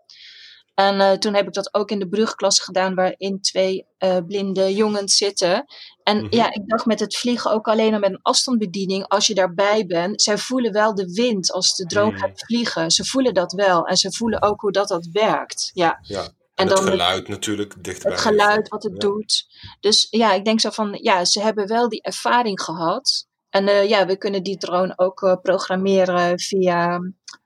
En 0.73 0.95
uh, 0.95 1.11
toen 1.11 1.33
heb 1.33 1.47
ik 1.47 1.53
dat 1.53 1.73
ook 1.73 1.91
in 1.91 1.99
de 1.99 2.07
brugklas 2.07 2.59
gedaan, 2.59 2.95
waarin 2.95 3.41
twee 3.41 3.85
uh, 3.99 4.17
blinde 4.27 4.75
jongens 4.75 5.17
zitten. 5.17 5.65
En 6.03 6.17
mm 6.17 6.21
-hmm. 6.21 6.33
ja, 6.33 6.53
ik 6.53 6.61
dacht 6.67 6.85
met 6.85 6.99
het 6.99 7.17
vliegen 7.17 7.51
ook 7.51 7.67
alleen 7.67 7.93
al 7.93 7.99
met 7.99 8.09
een 8.09 8.19
afstandsbediening, 8.21 9.07
als 9.07 9.27
je 9.27 9.33
daarbij 9.33 9.85
bent, 9.85 10.21
zij 10.21 10.37
voelen 10.37 10.71
wel 10.71 10.95
de 10.95 11.13
wind 11.13 11.51
als 11.51 11.75
de 11.75 11.85
drone 11.85 12.11
mm. 12.11 12.17
gaat 12.17 12.43
vliegen. 12.45 12.91
Ze 12.91 13.05
voelen 13.05 13.33
dat 13.33 13.51
wel 13.51 13.85
en 13.85 13.97
ze 13.97 14.11
voelen 14.11 14.41
ook 14.41 14.61
hoe 14.61 14.71
dat, 14.71 14.87
dat 14.87 15.07
werkt. 15.11 15.71
Ja. 15.73 15.99
ja. 16.01 16.21
En, 16.21 16.33
en 16.55 16.67
het 16.67 16.77
dan 16.77 16.85
geluid 16.85 17.27
natuurlijk 17.27 17.83
dichterbij. 17.83 18.11
Het 18.11 18.21
geluid 18.21 18.67
wat 18.67 18.83
het 18.83 18.93
ja. 18.93 18.99
doet. 18.99 19.47
Dus 19.79 20.07
ja, 20.09 20.33
ik 20.33 20.45
denk 20.45 20.59
zo 20.59 20.69
van, 20.69 20.97
ja, 21.01 21.25
ze 21.25 21.41
hebben 21.41 21.67
wel 21.67 21.89
die 21.89 22.01
ervaring 22.01 22.61
gehad. 22.61 23.26
En 23.57 23.67
uh, 23.67 23.89
ja, 23.89 24.05
we 24.05 24.17
kunnen 24.17 24.43
die 24.43 24.57
drone 24.57 24.93
ook 24.95 25.21
uh, 25.21 25.35
programmeren 25.41 26.39
via, 26.39 26.99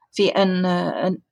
via 0.10 0.36
een, 0.36 0.66
uh, 0.66 1.04
een, 1.04 1.24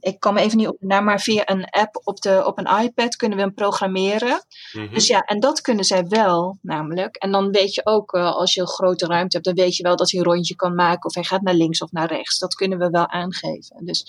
ik 0.00 0.20
kom 0.20 0.36
even 0.36 0.56
niet 0.56 0.68
op 0.68 0.76
de 0.80 0.86
naam, 0.86 1.04
maar 1.04 1.20
via 1.20 1.42
een 1.44 1.64
app 1.64 2.00
op, 2.04 2.20
de, 2.20 2.42
op 2.46 2.58
een 2.58 2.84
iPad 2.84 3.16
kunnen 3.16 3.38
we 3.38 3.44
hem 3.44 3.54
programmeren. 3.54 4.44
Mm 4.72 4.84
-hmm. 4.84 4.94
Dus 4.94 5.06
ja, 5.06 5.20
en 5.20 5.40
dat 5.40 5.60
kunnen 5.60 5.84
zij 5.84 6.04
wel 6.06 6.58
namelijk. 6.60 7.16
En 7.16 7.32
dan 7.32 7.50
weet 7.50 7.74
je 7.74 7.86
ook, 7.86 8.14
als 8.14 8.54
je 8.54 8.60
een 8.60 8.66
grote 8.66 9.06
ruimte 9.06 9.36
hebt, 9.36 9.44
dan 9.44 9.64
weet 9.64 9.76
je 9.76 9.82
wel 9.82 9.96
dat 9.96 10.10
hij 10.10 10.20
een 10.20 10.26
rondje 10.26 10.54
kan 10.54 10.74
maken 10.74 11.08
of 11.08 11.14
hij 11.14 11.24
gaat 11.24 11.42
naar 11.42 11.54
links 11.54 11.82
of 11.82 11.92
naar 11.92 12.08
rechts. 12.08 12.38
Dat 12.38 12.54
kunnen 12.54 12.78
we 12.78 12.90
wel 12.90 13.08
aangeven. 13.08 13.84
Dus 13.84 14.04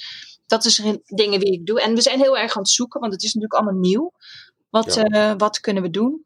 dat 0.46 0.66
is 0.66 0.82
dingen 1.06 1.40
die 1.40 1.54
ik 1.54 1.66
doe. 1.66 1.82
En 1.82 1.96
we 1.96 2.02
zijn 2.02 2.20
heel 2.20 2.38
erg 2.38 2.56
aan 2.56 2.62
het 2.62 2.72
zoeken, 2.72 3.00
want 3.00 3.14
het 3.14 3.24
is 3.24 3.34
natuurlijk 3.34 3.62
allemaal 3.62 3.82
nieuw. 3.82 4.12
Wat, 4.74 4.94
ja. 4.94 5.32
uh, 5.32 5.34
wat 5.38 5.60
kunnen 5.60 5.84
we 5.84 5.90
doen? 5.90 6.26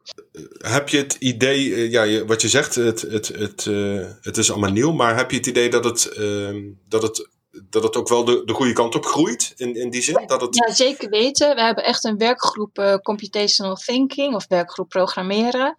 Heb 0.58 0.88
je 0.88 0.96
het 0.96 1.16
idee, 1.18 1.66
uh, 1.66 1.90
ja, 1.90 2.24
wat 2.24 2.42
je 2.42 2.48
zegt, 2.48 2.74
het, 2.74 3.00
het, 3.00 3.28
het, 3.28 3.64
uh, 3.64 4.06
het 4.20 4.36
is 4.36 4.50
allemaal 4.50 4.70
nieuw, 4.70 4.92
maar 4.92 5.16
heb 5.16 5.30
je 5.30 5.36
het 5.36 5.46
idee 5.46 5.70
dat 5.70 5.84
het, 5.84 6.06
ehm, 6.06 6.62
dat 6.88 7.02
het, 7.02 7.28
dat 7.70 7.82
het 7.82 7.96
ook 7.96 8.08
wel 8.08 8.24
de, 8.24 8.42
de 8.44 8.52
goede 8.52 8.72
kant 8.72 8.94
op 8.94 9.04
groeit 9.04 9.52
in, 9.56 9.74
in 9.74 9.90
die 9.90 10.02
zin? 10.02 10.26
Dat 10.26 10.40
het... 10.40 10.54
Ja, 10.54 10.74
zeker 10.74 11.10
weten. 11.10 11.54
We 11.54 11.60
hebben 11.60 11.84
echt 11.84 12.04
een 12.04 12.18
werkgroep 12.18 12.98
Computational 13.02 13.74
Thinking 13.74 14.34
of 14.34 14.46
werkgroep 14.48 14.88
Programmeren. 14.88 15.76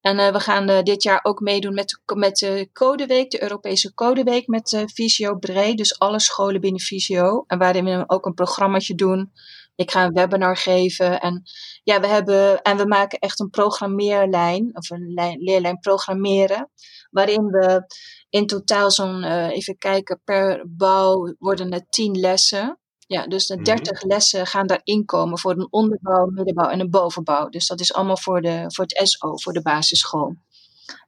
En 0.00 0.18
uh, 0.18 0.32
we 0.32 0.40
gaan 0.40 0.70
uh, 0.70 0.82
dit 0.82 1.02
jaar 1.02 1.20
ook 1.22 1.40
meedoen 1.40 1.74
met, 1.74 2.00
met 2.14 2.36
de 2.36 2.68
Codeweek, 2.72 3.30
de 3.30 3.42
Europese 3.42 3.94
Codeweek 3.94 4.46
met 4.46 4.72
uh, 4.72 4.82
Visio 4.86 5.36
Breed. 5.36 5.76
Dus 5.76 5.98
alle 5.98 6.20
scholen 6.20 6.60
binnen 6.60 6.80
Visio. 6.80 7.44
En 7.46 7.58
waarin 7.58 7.84
we 7.84 8.04
ook 8.06 8.26
een 8.26 8.34
programmaatje 8.34 8.94
doen. 8.94 9.32
Ik 9.74 9.90
ga 9.90 10.04
een 10.04 10.12
webinar 10.12 10.56
geven. 10.56 11.20
En 11.20 11.42
ja, 11.82 12.00
we 12.00 12.06
hebben, 12.06 12.62
en 12.62 12.76
we 12.76 12.86
maken 12.86 13.18
echt 13.18 13.40
een 13.40 13.50
programmeerlijn, 13.50 14.76
of 14.76 14.90
een 14.90 15.12
lijn, 15.12 15.38
leerlijn 15.38 15.78
programmeren. 15.78 16.70
Waarin 17.10 17.44
we 17.44 17.84
in 18.28 18.46
totaal 18.46 18.90
zo'n, 18.90 19.24
even 19.24 19.78
kijken, 19.78 20.20
per 20.24 20.64
bouw 20.68 21.34
worden 21.38 21.72
het 21.72 21.86
tien 21.88 22.18
lessen. 22.20 22.78
Ja, 23.06 23.26
dus 23.26 23.46
de 23.46 23.62
30 23.62 23.92
mm-hmm. 23.92 24.08
lessen 24.08 24.46
gaan 24.46 24.66
daarin 24.66 25.04
komen 25.04 25.38
voor 25.38 25.52
een 25.52 25.68
onderbouw, 25.70 26.26
middenbouw 26.26 26.68
en 26.68 26.80
een 26.80 26.90
bovenbouw. 26.90 27.48
Dus 27.48 27.66
dat 27.66 27.80
is 27.80 27.92
allemaal 27.92 28.16
voor, 28.16 28.40
de, 28.40 28.64
voor 28.66 28.84
het 28.84 29.08
SO, 29.08 29.36
voor 29.36 29.52
de 29.52 29.62
basisschool. 29.62 30.36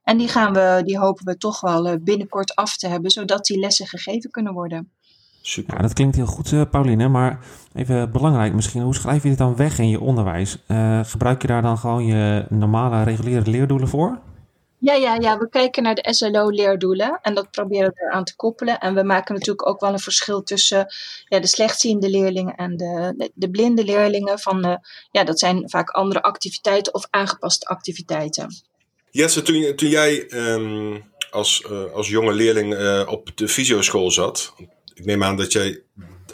En 0.02 0.18
die, 0.18 0.28
gaan 0.28 0.52
we, 0.52 0.82
die 0.84 0.98
hopen 0.98 1.24
we 1.24 1.36
toch 1.36 1.60
wel 1.60 1.98
binnenkort 1.98 2.54
af 2.54 2.76
te 2.76 2.88
hebben, 2.88 3.10
zodat 3.10 3.44
die 3.44 3.58
lessen 3.58 3.86
gegeven 3.86 4.30
kunnen 4.30 4.52
worden. 4.52 4.92
Super. 5.42 5.74
Ja, 5.76 5.82
dat 5.82 5.92
klinkt 5.92 6.16
heel 6.16 6.26
goed, 6.26 6.50
uh, 6.50 6.62
Pauline. 6.70 7.08
Maar 7.08 7.38
even 7.74 8.12
belangrijk 8.12 8.54
misschien, 8.54 8.82
hoe 8.82 8.94
schrijf 8.94 9.22
je 9.22 9.28
dit 9.28 9.38
dan 9.38 9.56
weg 9.56 9.78
in 9.78 9.88
je 9.88 10.00
onderwijs? 10.00 10.56
Uh, 10.68 11.00
gebruik 11.04 11.42
je 11.42 11.48
daar 11.48 11.62
dan 11.62 11.78
gewoon 11.78 12.06
je 12.06 12.46
normale, 12.48 13.02
reguliere 13.02 13.50
leerdoelen 13.50 13.88
voor? 13.88 14.18
Ja, 14.78 14.94
ja, 14.94 15.14
ja, 15.20 15.38
we 15.38 15.48
kijken 15.48 15.82
naar 15.82 15.94
de 15.94 16.14
SLO-leerdoelen 16.14 17.18
en 17.22 17.34
dat 17.34 17.50
proberen 17.50 17.92
we 17.94 18.02
eraan 18.02 18.24
te 18.24 18.36
koppelen. 18.36 18.78
En 18.78 18.94
we 18.94 19.02
maken 19.02 19.34
natuurlijk 19.34 19.68
ook 19.68 19.80
wel 19.80 19.92
een 19.92 19.98
verschil 19.98 20.42
tussen 20.42 20.86
ja, 21.28 21.40
de 21.40 21.46
slechtziende 21.46 22.10
leerlingen 22.10 22.54
en 22.54 22.76
de, 22.76 23.14
de, 23.16 23.30
de 23.34 23.50
blinde 23.50 23.84
leerlingen. 23.84 24.38
Van, 24.38 24.62
de, 24.62 24.78
ja, 25.10 25.24
dat 25.24 25.38
zijn 25.38 25.70
vaak 25.70 25.90
andere 25.90 26.22
activiteiten 26.22 26.94
of 26.94 27.06
aangepaste 27.10 27.66
activiteiten. 27.66 28.62
Jesse, 29.10 29.42
toen, 29.42 29.74
toen 29.76 29.88
jij 29.88 30.30
um, 30.30 31.04
als, 31.30 31.64
uh, 31.70 31.92
als 31.92 32.08
jonge 32.08 32.32
leerling 32.32 32.74
uh, 32.74 33.02
op 33.06 33.30
de 33.34 33.48
fysioschool 33.48 34.10
zat, 34.10 34.54
ik 34.94 35.04
neem 35.04 35.22
aan 35.22 35.36
dat 35.36 35.52
jij 35.52 35.82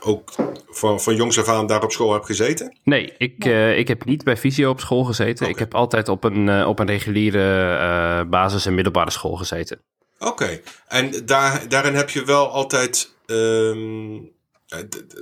ook 0.00 0.34
van, 0.68 1.00
van 1.00 1.16
jongs 1.16 1.38
af 1.38 1.48
aan 1.48 1.66
daar 1.66 1.82
op 1.82 1.92
school 1.92 2.12
hebt 2.12 2.26
gezeten? 2.26 2.78
Nee, 2.84 3.14
ik, 3.18 3.44
uh, 3.44 3.78
ik 3.78 3.88
heb 3.88 4.04
niet 4.04 4.24
bij 4.24 4.36
Visio 4.36 4.70
op 4.70 4.80
school 4.80 5.04
gezeten. 5.04 5.36
Okay. 5.36 5.48
Ik 5.48 5.58
heb 5.58 5.74
altijd 5.74 6.08
op 6.08 6.24
een, 6.24 6.46
uh, 6.46 6.68
op 6.68 6.78
een 6.78 6.86
reguliere 6.86 7.78
uh, 7.78 8.30
basis- 8.30 8.66
en 8.66 8.74
middelbare 8.74 9.10
school 9.10 9.36
gezeten. 9.36 9.80
Oké, 10.18 10.30
okay. 10.30 10.62
en 10.88 11.26
daar, 11.26 11.68
daarin 11.68 11.94
heb 11.94 12.10
je 12.10 12.24
wel 12.24 12.48
altijd... 12.50 13.16
Um, 13.26 14.36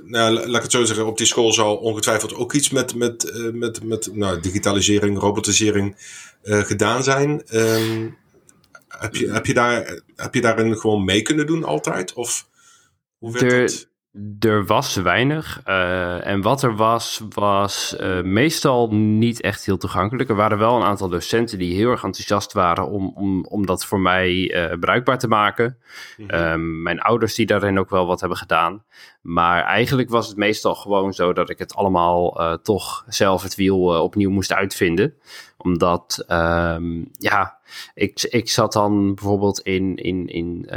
nou, 0.03 0.33
laat 0.33 0.55
ik 0.55 0.61
het 0.61 0.71
zo 0.71 0.83
zeggen, 0.83 1.05
op 1.05 1.17
die 1.17 1.25
school 1.25 1.53
zal 1.53 1.75
ongetwijfeld 1.75 2.35
ook 2.35 2.53
iets 2.53 2.69
met, 2.69 2.95
met, 2.95 3.31
met, 3.53 3.83
met 3.83 4.09
nou, 4.13 4.39
digitalisering, 4.39 5.19
robotisering 5.19 5.95
gedaan 6.43 7.03
zijn. 7.03 7.43
Um, 7.53 8.17
heb, 8.87 9.15
je, 9.15 9.31
heb, 9.31 9.45
je 9.45 9.53
daar, 9.53 9.99
heb 10.15 10.33
je 10.33 10.41
daarin 10.41 10.77
gewoon 10.77 11.05
mee 11.05 11.21
kunnen 11.21 11.47
doen 11.47 11.63
altijd? 11.63 12.13
Of 12.13 12.47
hoe 13.17 13.31
werd 13.31 13.51
er, 13.51 13.61
dat? 13.61 13.87
Er 14.39 14.65
was 14.65 14.95
weinig. 14.95 15.61
Uh, 15.67 16.27
en 16.27 16.41
wat 16.41 16.63
er 16.63 16.75
was, 16.75 17.21
was 17.29 17.95
uh, 17.99 18.21
meestal 18.21 18.89
niet 18.91 19.41
echt 19.41 19.65
heel 19.65 19.77
toegankelijk. 19.77 20.29
Er 20.29 20.35
waren 20.35 20.57
wel 20.57 20.75
een 20.75 20.83
aantal 20.83 21.09
docenten 21.09 21.57
die 21.57 21.75
heel 21.75 21.89
erg 21.89 22.03
enthousiast 22.03 22.53
waren 22.53 22.87
om, 22.87 23.11
om, 23.15 23.45
om 23.45 23.65
dat 23.65 23.85
voor 23.85 23.99
mij 23.99 24.33
uh, 24.33 24.79
bruikbaar 24.79 25.19
te 25.19 25.27
maken. 25.27 25.77
Mm 26.17 26.29
-hmm. 26.29 26.81
mijn 26.81 26.99
ouders 26.99 27.35
die 27.35 27.45
daarin 27.45 27.79
ook 27.79 27.89
wel 27.89 28.05
wat 28.05 28.19
hebben 28.19 28.37
gedaan. 28.37 28.83
Maar 29.21 29.63
eigenlijk 29.63 30.09
was 30.09 30.27
het 30.27 30.37
meestal 30.37 30.75
gewoon 30.75 31.13
zo 31.13 31.33
dat 31.33 31.49
ik 31.49 31.59
het 31.59 31.75
allemaal 31.75 32.59
toch 32.63 33.05
zelf 33.07 33.43
het 33.43 33.55
wiel 33.55 34.01
opnieuw 34.01 34.29
moest 34.29 34.53
uitvinden. 34.53 35.13
Omdat, 35.57 36.25
um, 36.27 37.09
ja, 37.11 37.57
ik, 37.93 38.21
ik 38.21 38.49
zat 38.49 38.73
dan 38.73 39.15
bijvoorbeeld 39.15 39.59
in. 39.59 39.95
in, 39.95 40.27
in 40.27 40.69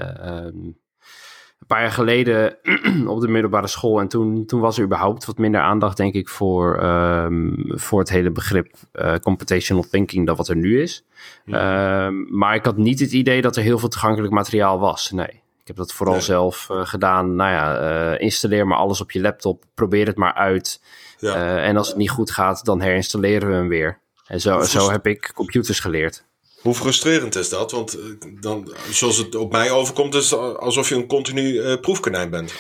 paar 1.70 1.80
jaar 1.80 1.90
geleden 1.90 2.56
op 3.14 3.20
de 3.20 3.28
middelbare 3.28 3.66
school. 3.66 4.00
En 4.00 4.08
toen, 4.08 4.46
toen 4.46 4.60
was 4.60 4.78
er 4.78 4.84
überhaupt 4.84 5.24
wat 5.24 5.38
minder 5.38 5.60
aandacht, 5.60 5.96
denk 5.96 6.14
ik, 6.14 6.28
voor, 6.28 6.78
ehm, 6.78 7.52
voor 7.56 7.98
het 7.98 8.08
hele 8.08 8.30
begrip 8.30 8.74
uh, 8.92 9.14
computational 9.14 9.84
thinking 9.90 10.26
dan 10.26 10.36
wat 10.36 10.48
er 10.48 10.56
nu 10.56 10.82
is. 10.82 11.04
Ehm, 11.46 12.38
maar 12.38 12.54
ik 12.54 12.64
had 12.64 12.76
niet 12.76 13.00
het 13.00 13.12
idee 13.12 13.42
dat 13.42 13.56
er 13.56 13.62
heel 13.62 13.78
veel 13.78 13.88
toegankelijk 13.88 14.32
materiaal 14.32 14.78
was. 14.78 15.10
Nee. 15.10 15.42
Ik 15.60 15.66
heb 15.66 15.76
dat 15.76 15.92
vooral 15.92 16.20
zelf 16.20 16.68
uh, 16.70 16.86
gedaan. 16.86 17.34
Nou 17.34 17.50
ja, 17.50 17.80
uh, 18.12 18.20
installeer 18.20 18.66
maar 18.66 18.78
alles 18.78 19.00
op 19.00 19.10
je 19.10 19.20
laptop. 19.20 19.64
Probeer 19.74 20.06
het 20.06 20.16
maar 20.16 20.34
uit. 20.34 20.82
Ja. 21.18 21.58
en 21.58 21.76
als 21.76 21.88
het 21.88 21.96
niet 21.96 22.10
goed 22.10 22.30
gaat, 22.30 22.64
dan 22.64 22.80
herinstalleren 22.80 23.48
we 23.48 23.54
hem 23.54 23.68
weer. 23.68 23.98
En 24.26 24.40
zo, 24.40 24.62
zo 24.62 24.90
heb 24.90 25.06
ik 25.06 25.32
computers 25.34 25.80
geleerd. 25.80 26.24
Hoe 26.62 26.74
frustrerend 26.74 27.36
is 27.36 27.48
dat? 27.48 27.72
Want 27.72 27.98
eh, 27.98 28.04
dan, 28.40 28.72
zoals 28.90 29.16
het 29.16 29.34
op 29.34 29.52
mij 29.52 29.70
overkomt, 29.70 30.14
is 30.14 30.30
het 30.30 30.58
alsof 30.58 30.88
je 30.88 30.94
een 30.94 31.06
continu 31.06 31.52
uh, 31.52 31.80
proefkonijn 31.80 32.30
bent. 32.30 32.54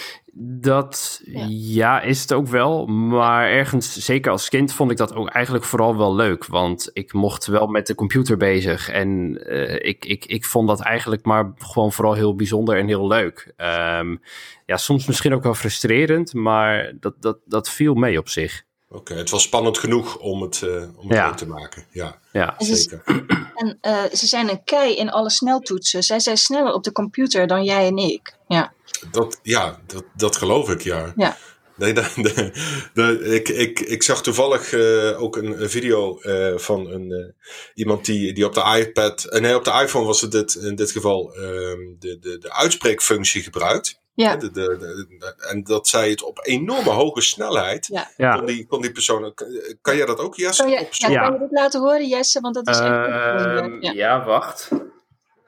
Dat 0.60 1.20
ja. 1.58 2.00
is 2.00 2.20
het 2.20 2.32
ook 2.32 2.46
wel. 2.46 2.86
Maar 2.86 3.50
ergens, 3.50 3.96
zeker 3.96 4.30
als 4.30 4.48
kind, 4.48 4.72
vond 4.72 4.90
ik 4.90 4.96
dat 4.96 5.14
ook 5.14 5.28
eigenlijk 5.28 5.64
vooral 5.64 5.96
wel 5.96 6.14
leuk. 6.14 6.46
Want 6.46 6.90
ik 6.92 7.12
mocht 7.12 7.46
wel 7.46 7.66
met 7.66 7.86
de 7.86 7.94
computer 7.94 8.36
bezig. 8.36 8.88
En 8.88 9.40
uh, 9.46 9.74
ik, 9.74 10.04
ik, 10.04 10.24
ik 10.24 10.44
vond 10.44 10.68
dat 10.68 10.80
eigenlijk 10.80 11.24
maar 11.24 11.52
gewoon 11.56 11.92
vooral 11.92 12.14
heel 12.14 12.34
bijzonder 12.34 12.78
en 12.78 12.86
heel 12.86 13.06
leuk. 13.06 13.52
Um, 13.56 14.20
ja, 14.66 14.76
soms 14.76 15.06
misschien 15.06 15.34
ook 15.34 15.42
wel 15.42 15.54
frustrerend, 15.54 16.34
maar 16.34 16.92
dat, 17.00 17.14
dat, 17.22 17.38
dat 17.44 17.70
viel 17.70 17.94
mee 17.94 18.18
op 18.18 18.28
zich. 18.28 18.62
Oké, 18.92 19.14
het 19.14 19.30
was 19.30 19.42
spannend 19.42 19.78
genoeg 19.78 20.18
om 20.18 20.42
het, 20.42 20.60
uh, 20.64 20.82
om 20.96 21.08
het 21.08 21.16
ja. 21.16 21.34
te 21.34 21.46
maken. 21.46 21.84
Ja, 21.90 22.18
ja. 22.32 22.54
zeker. 22.58 23.02
En 23.54 23.78
uh, 23.82 24.02
ze 24.12 24.26
zijn 24.26 24.48
een 24.48 24.64
kei 24.64 24.94
in 24.94 25.10
alle 25.10 25.30
sneltoetsen. 25.30 26.02
Zij 26.02 26.20
zijn 26.20 26.36
sneller 26.36 26.72
op 26.72 26.84
de 26.84 26.92
computer 26.92 27.46
dan 27.46 27.64
jij 27.64 27.86
en 27.86 27.96
ik. 27.96 28.36
Ja, 28.48 28.72
dat, 29.10 29.38
ja, 29.42 29.80
dat, 29.86 30.04
dat 30.16 30.36
geloof 30.36 30.70
ik, 30.70 30.80
ja. 30.80 31.12
ja. 31.16 31.36
Nee, 31.76 31.92
de, 31.98 32.10
de, 32.16 32.52
de, 32.94 33.34
ik, 33.34 33.48
ik, 33.48 33.80
ik 33.80 34.02
zag 34.02 34.22
toevallig 34.22 34.72
uh, 34.72 35.22
ook 35.22 35.36
een, 35.36 35.62
een 35.62 35.70
video 35.70 36.20
uh, 36.22 36.58
van 36.58 36.86
een, 36.90 37.34
iemand 37.74 38.04
die, 38.04 38.32
die 38.32 38.46
op 38.46 38.54
de 38.54 38.78
iPad, 38.78 39.26
nee, 39.30 39.56
op 39.56 39.64
de 39.64 39.80
iPhone 39.82 40.06
was 40.06 40.20
het 40.20 40.32
dit, 40.32 40.54
in 40.54 40.74
dit 40.74 40.90
geval 40.90 41.34
ehm, 41.34 41.78
de, 41.98 42.18
de, 42.18 42.38
de 42.38 42.52
uitspreekfunctie 42.52 43.42
gebruikt. 43.42 44.00
Ja. 44.20 44.36
De, 44.36 44.50
de, 44.50 44.76
de, 44.78 45.34
en 45.50 45.64
dat 45.64 45.88
zij 45.88 46.10
het 46.10 46.22
op 46.22 46.38
enorme 46.42 46.90
hoge 46.90 47.20
snelheid. 47.20 47.86
Ja. 47.86 48.10
Ja. 48.16 48.36
Kon, 48.36 48.46
die, 48.46 48.66
kon 48.66 48.82
die 48.82 48.92
persoon. 48.92 49.34
Kan 49.80 49.96
jij 49.96 50.06
dat 50.06 50.18
ook, 50.18 50.36
Jesse? 50.36 50.62
Kan 50.62 50.70
je, 50.70 50.78
ja, 50.78 50.84
opzoeken? 50.84 51.20
kan 51.20 51.32
je 51.32 51.38
dit 51.38 51.50
laten 51.50 51.80
horen, 51.80 52.08
Jesse? 52.08 52.40
Want 52.40 52.54
dat 52.54 52.68
is 52.68 52.78
echt. 52.78 52.88
Ehm, 52.88 53.82
ja. 53.82 53.92
ja, 53.92 54.24
wacht. 54.24 54.68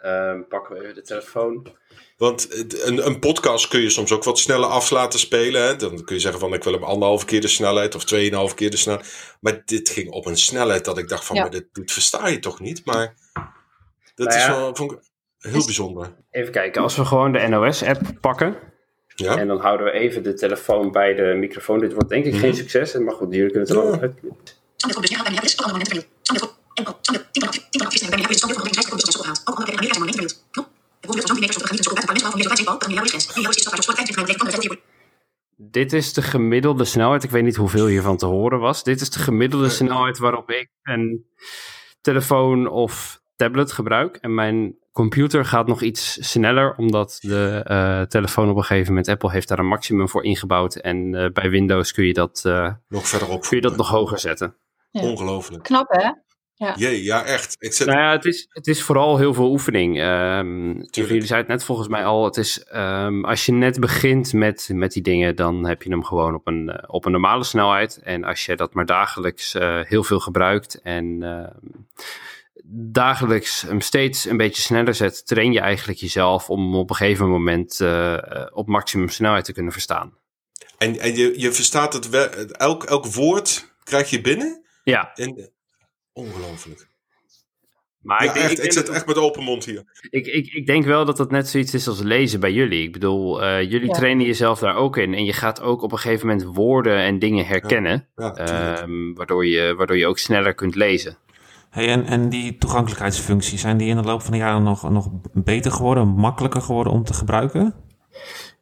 Ehm, 0.02 0.43
pakken 0.49 0.75
we 0.75 0.83
even 0.83 0.95
de 0.95 1.02
telefoon. 1.02 1.67
Want 2.17 2.49
een, 2.87 3.07
een 3.07 3.19
podcast 3.19 3.69
kun 3.69 3.81
je 3.81 3.91
soms 3.91 4.12
ook 4.12 4.25
wat 4.25 4.38
sneller 4.38 4.69
af 4.69 4.91
laten 4.91 5.19
spelen. 5.19 5.62
Hè? 5.62 5.76
Dan 5.76 6.05
kun 6.05 6.14
je 6.14 6.21
zeggen 6.21 6.41
van 6.41 6.55
ik 6.55 6.64
wil 6.64 6.73
hem 6.73 6.85
anderhalve 6.85 7.25
keer 7.25 7.41
de 7.41 7.49
snelheid 7.49 7.95
of 7.95 8.05
tweeënhalve 8.05 8.55
keer 8.55 8.71
de 8.71 8.76
snelheid. 8.76 9.37
Maar 9.41 9.62
dit 9.64 9.88
ging 9.88 10.11
op 10.11 10.26
een 10.26 10.37
snelheid 10.37 10.85
dat 10.85 10.99
ik 10.99 11.09
dacht 11.09 11.25
van 11.25 11.37
Ja. 11.37 11.43
maar 11.43 11.50
dit, 11.50 11.67
dit 11.73 11.93
versta 11.93 12.29
je 12.29 12.38
toch 12.38 12.61
niet? 12.61 12.85
Maar 12.85 13.14
dat 14.14 14.26
Nou 14.26 14.38
is 14.38 14.45
ja. 14.47 14.57
wel 14.57 14.73
heel 15.51 15.65
bijzonder. 15.65 16.15
Even 16.31 16.53
kijken, 16.53 16.83
als 16.83 16.97
we 16.97 17.05
gewoon 17.05 17.33
de 17.33 17.49
NOS-app 17.49 18.01
pakken. 18.21 18.57
Ja? 19.15 19.37
En 19.37 19.47
dan 19.47 19.61
houden 19.61 19.87
we 19.87 19.93
even 19.93 20.23
de 20.23 20.35
telefoon 20.35 20.93
bij 20.93 21.15
de 21.15 21.35
microfoon. 21.39 21.79
Dit 21.79 21.93
wordt 21.93 22.09
denk 22.09 22.25
ik 22.25 22.35
geen 22.35 22.55
succes, 22.55 22.95
maar 22.95 23.15
goed, 23.15 23.35
jullie 23.35 23.51
kunnen 23.51 23.69
het 23.69 23.79
er 23.79 23.85
Ja. 23.85 23.91
wel 23.91 24.01
uit. 24.01 24.15
Dit 35.57 35.93
is 35.93 36.13
de 36.13 36.23
gemiddelde 36.23 36.85
snelheid. 36.85 37.23
Ik 37.25 37.31
weet 37.31 37.43
niet 37.43 37.57
hoeveel 37.57 37.87
hiervan 37.87 38.17
te 38.17 38.27
horen 38.27 38.59
was. 38.61 38.85
Dit 38.85 39.01
is 39.01 39.11
de 39.11 39.19
gemiddelde 39.19 39.69
snelheid 39.69 40.19
waarop 40.19 40.51
ik 40.51 40.69
een 40.83 41.27
telefoon 42.01 42.69
of 42.69 43.21
tablet 43.37 43.73
gebruik. 43.73 44.17
En 44.17 44.35
mijn 44.35 44.76
computer 44.93 45.45
gaat 45.45 45.67
nog 45.67 45.83
iets 45.83 46.31
sneller, 46.31 46.75
omdat 46.76 47.19
de 47.21 47.61
eh, 47.65 48.02
telefoon 48.02 48.50
op 48.50 48.57
een 48.57 48.65
gegeven 48.65 48.89
moment, 48.89 49.09
Apple 49.09 49.31
heeft 49.31 49.49
daar 49.49 49.59
een 49.59 49.67
maximum 49.67 50.09
voor 50.09 50.25
ingebouwd. 50.25 50.75
En 50.75 51.15
eh, 51.15 51.31
bij 51.33 51.50
Windows 51.50 51.93
kun 51.93 52.05
je 52.05 52.13
dat, 52.13 52.43
eh, 52.45 52.73
Nog 52.89 53.09
verder 53.09 53.28
op. 53.28 53.43
kun 53.43 53.57
je 53.57 53.63
dat 53.63 53.76
nog 53.76 53.89
hoger 53.89 54.19
zetten. 54.19 54.57
Ja. 54.91 55.00
Ongelooflijk. 55.00 55.63
Knap, 55.63 55.91
hè? 55.91 56.11
Jee, 56.75 57.02
ja 57.02 57.25
echt. 57.25 57.57
Ik 57.59 57.73
zit, 57.73 57.87
Nou 57.87 57.99
ja, 57.99 58.13
het 58.13 58.25
is, 58.25 58.47
het 58.49 58.67
is 58.67 58.83
vooral 58.83 59.19
heel 59.19 59.35
veel 59.35 59.50
oefening. 59.50 60.00
Ehm 60.00 60.73
jullie 60.91 61.26
zeiden 61.26 61.37
het 61.37 61.47
net 61.47 61.65
volgens 61.65 61.89
mij 61.89 62.05
al. 62.05 62.25
Het 62.25 62.37
is, 62.37 62.65
ehm, 62.65 63.25
als 63.25 63.47
je 63.47 63.52
net 63.52 63.81
begint 63.81 64.33
met, 64.33 64.71
met 64.73 64.93
die 64.93 65.02
dingen, 65.02 65.37
dan 65.37 65.67
heb 65.67 65.83
je 65.83 65.91
hem 65.91 66.05
gewoon 66.05 66.35
op 66.35 66.47
een, 66.47 66.89
op 66.89 67.05
een 67.05 67.13
normale 67.13 67.45
snelheid. 67.45 68.00
En 68.02 68.25
als 68.25 68.47
je 68.47 68.57
dat 68.57 68.75
maar 68.75 68.87
dagelijks 68.87 69.55
eh, 69.55 69.81
heel 69.81 70.05
veel 70.05 70.21
gebruikt 70.21 70.81
en 70.83 71.23
ehm, 71.23 71.83
dagelijks 72.75 73.63
hem 73.63 73.80
steeds 73.80 74.25
een 74.25 74.37
beetje 74.37 74.63
sneller 74.63 74.95
zet, 74.95 75.26
train 75.26 75.52
je 75.52 75.61
eigenlijk 75.61 75.99
jezelf 75.99 76.50
om 76.50 76.75
op 76.76 76.91
een 76.91 76.97
gegeven 76.97 77.28
moment 77.28 77.80
eh, 77.80 78.13
eh, 78.15 78.47
op 78.52 78.69
maximum 78.69 79.08
snelheid 79.08 79.45
te 79.45 79.52
kunnen 79.52 79.73
verstaan. 79.73 80.19
en 80.78 80.99
en 80.99 81.17
je, 81.17 81.41
je 81.41 81.52
verstaat 81.52 81.93
het 81.93 82.08
wel. 82.08 82.26
Elk, 82.50 82.85
elk 82.85 83.06
woord 83.06 83.73
krijg 83.85 84.11
je 84.11 84.21
binnen. 84.21 84.65
Ja, 84.85 85.13
En, 85.15 85.50
ongelooflijk. 86.13 86.87
maar 88.00 88.25
Ja, 88.25 88.28
ik, 88.28 88.35
denk, 88.35 88.50
echt, 88.50 88.65
ik, 88.65 88.73
zit 88.73 88.87
dat- 88.87 88.95
echt 88.95 89.06
met 89.06 89.17
open 89.17 89.43
mond 89.43 89.65
hier. 89.65 89.85
Ik, 90.11 90.26
ik, 90.26 90.47
ik 90.52 90.67
denk 90.67 90.85
wel 90.85 91.04
dat 91.04 91.17
dat 91.17 91.30
net 91.30 91.49
zoiets 91.49 91.75
is 91.75 91.89
als 91.89 92.00
lezen 92.00 92.41
bij 92.41 92.52
jullie. 92.52 92.82
Ik 92.82 92.93
bedoel, 92.93 93.43
eh, 93.43 93.63
jullie 93.71 93.87
Ja. 93.89 93.93
trainen 93.95 94.26
jezelf 94.26 94.58
daar 94.58 94.76
ook 94.76 94.97
in. 94.97 95.15
En 95.15 95.25
je 95.25 95.32
gaat 95.32 95.61
ook 95.61 95.82
op 95.82 95.93
een 95.93 95.99
gegeven 95.99 96.26
moment 96.26 96.47
woorden 96.56 96.97
en 96.99 97.19
dingen 97.19 97.47
herkennen. 97.47 98.08
Ja, 98.17 98.35
ehm, 98.35 99.13
waardoor, 99.15 99.47
je, 99.47 99.75
waardoor 99.75 99.97
je 99.99 100.06
ook 100.06 100.19
sneller 100.19 100.54
kunt 100.54 100.75
lezen. 100.75 101.17
Hey, 101.73 101.89
en, 101.89 102.04
en 102.04 102.28
die 102.28 102.58
toegankelijkheidsfuncties, 102.58 103.61
zijn 103.61 103.76
die 103.76 103.89
in 103.89 103.97
de 103.97 104.02
loop 104.02 104.23
van 104.23 104.32
de 104.32 104.39
jaren 104.39 104.63
nog, 104.63 104.91
nog 104.91 105.08
beter 105.32 105.73
geworden, 105.73 106.08
makkelijker 106.08 106.61
geworden 106.61 106.93
om 106.93 107.04
te 107.04 107.15
gebruiken? 107.15 107.75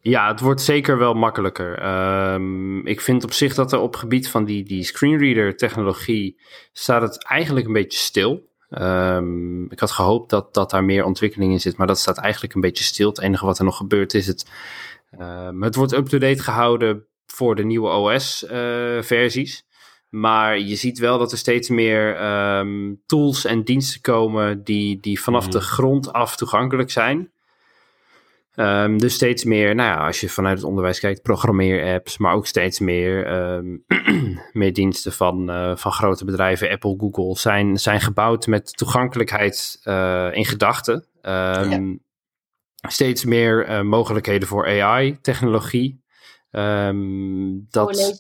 Ja, 0.01 0.29
het 0.29 0.41
wordt 0.41 0.61
zeker 0.61 0.99
wel 0.99 1.15
makkelijker. 1.15 1.79
Ehm, 1.79 2.87
ik 2.87 3.01
vind 3.01 3.25
op 3.25 3.33
zich 3.33 3.55
dat 3.55 3.73
er 3.73 3.79
op 3.79 3.97
gebied 3.97 4.29
van 4.29 4.45
die, 4.45 4.65
die 4.65 4.85
screenreader 4.85 5.57
technologie 5.57 6.41
staat 6.73 7.03
het 7.03 7.25
eigenlijk 7.25 7.67
een 7.67 7.73
beetje 7.73 7.99
stil. 7.99 8.49
Ehm, 8.69 9.65
ik 9.65 9.81
had 9.81 9.91
gehoopt 9.91 10.31
dat, 10.31 10.55
dat 10.55 10.71
daar 10.71 10.85
meer 10.85 11.05
ontwikkeling 11.05 11.53
in 11.53 11.61
zit, 11.61 11.77
maar 11.77 11.87
dat 11.87 11.99
staat 11.99 12.19
eigenlijk 12.19 12.55
een 12.55 12.61
beetje 12.61 12.85
stil. 12.85 13.09
Het 13.09 13.21
enige 13.21 13.47
wat 13.47 13.59
er 13.59 13.65
nog 13.65 13.77
gebeurt 13.77 14.15
is 14.15 14.27
het, 14.27 14.51
ehm, 15.11 15.63
het 15.63 15.75
wordt 15.75 15.93
up-to-date 15.93 16.43
gehouden 16.43 17.05
voor 17.27 17.55
de 17.55 17.65
nieuwe 17.65 17.89
OS-versies. 17.89 19.65
Maar 20.11 20.59
je 20.59 20.77
ziet 20.77 20.99
wel 20.99 21.19
dat 21.19 21.33
er 21.33 21.39
steeds 21.39 21.69
meer 21.69 22.17
ehm, 22.17 22.95
tools 23.07 23.45
en 23.45 23.63
diensten 23.63 24.01
komen 24.01 24.65
die, 24.65 25.01
die 25.01 25.21
vanaf 25.21 25.49
de 25.49 25.61
grond 25.61 26.13
af 26.13 26.37
toegankelijk 26.37 26.91
zijn. 26.91 27.31
Ehm, 28.55 28.97
dus 28.97 29.15
steeds 29.15 29.45
meer, 29.45 29.75
nou 29.75 29.89
ja, 29.89 30.07
als 30.07 30.21
je 30.21 30.29
vanuit 30.29 30.57
het 30.57 30.67
onderwijs 30.67 31.01
kijkt, 31.01 31.23
programmeer-apps, 31.23 32.19
maar 32.19 32.35
ook 32.35 32.47
steeds 32.47 32.79
meer, 32.79 33.27
ehm, 33.27 33.77
meer 34.61 34.73
diensten 34.73 35.13
van, 35.13 35.51
eh, 35.51 35.77
van 35.77 35.93
grote 35.93 36.25
bedrijven, 36.25 36.71
Apple, 36.71 36.97
Google, 36.99 37.39
zijn, 37.39 37.79
zijn 37.79 38.01
gebouwd 38.01 38.47
met 38.47 38.77
toegankelijkheid 38.77 39.81
eh, 39.83 40.29
in 40.33 40.45
gedachten. 40.45 41.05
Ehm, 41.23 41.95
Steeds 42.89 43.25
meer 43.25 43.65
eh, 43.65 43.83
mogelijkheden 43.83 44.49
voor 44.49 44.67
AI-technologie. 44.67 46.01
Ehm, 46.51 47.59
dat. 47.69 48.19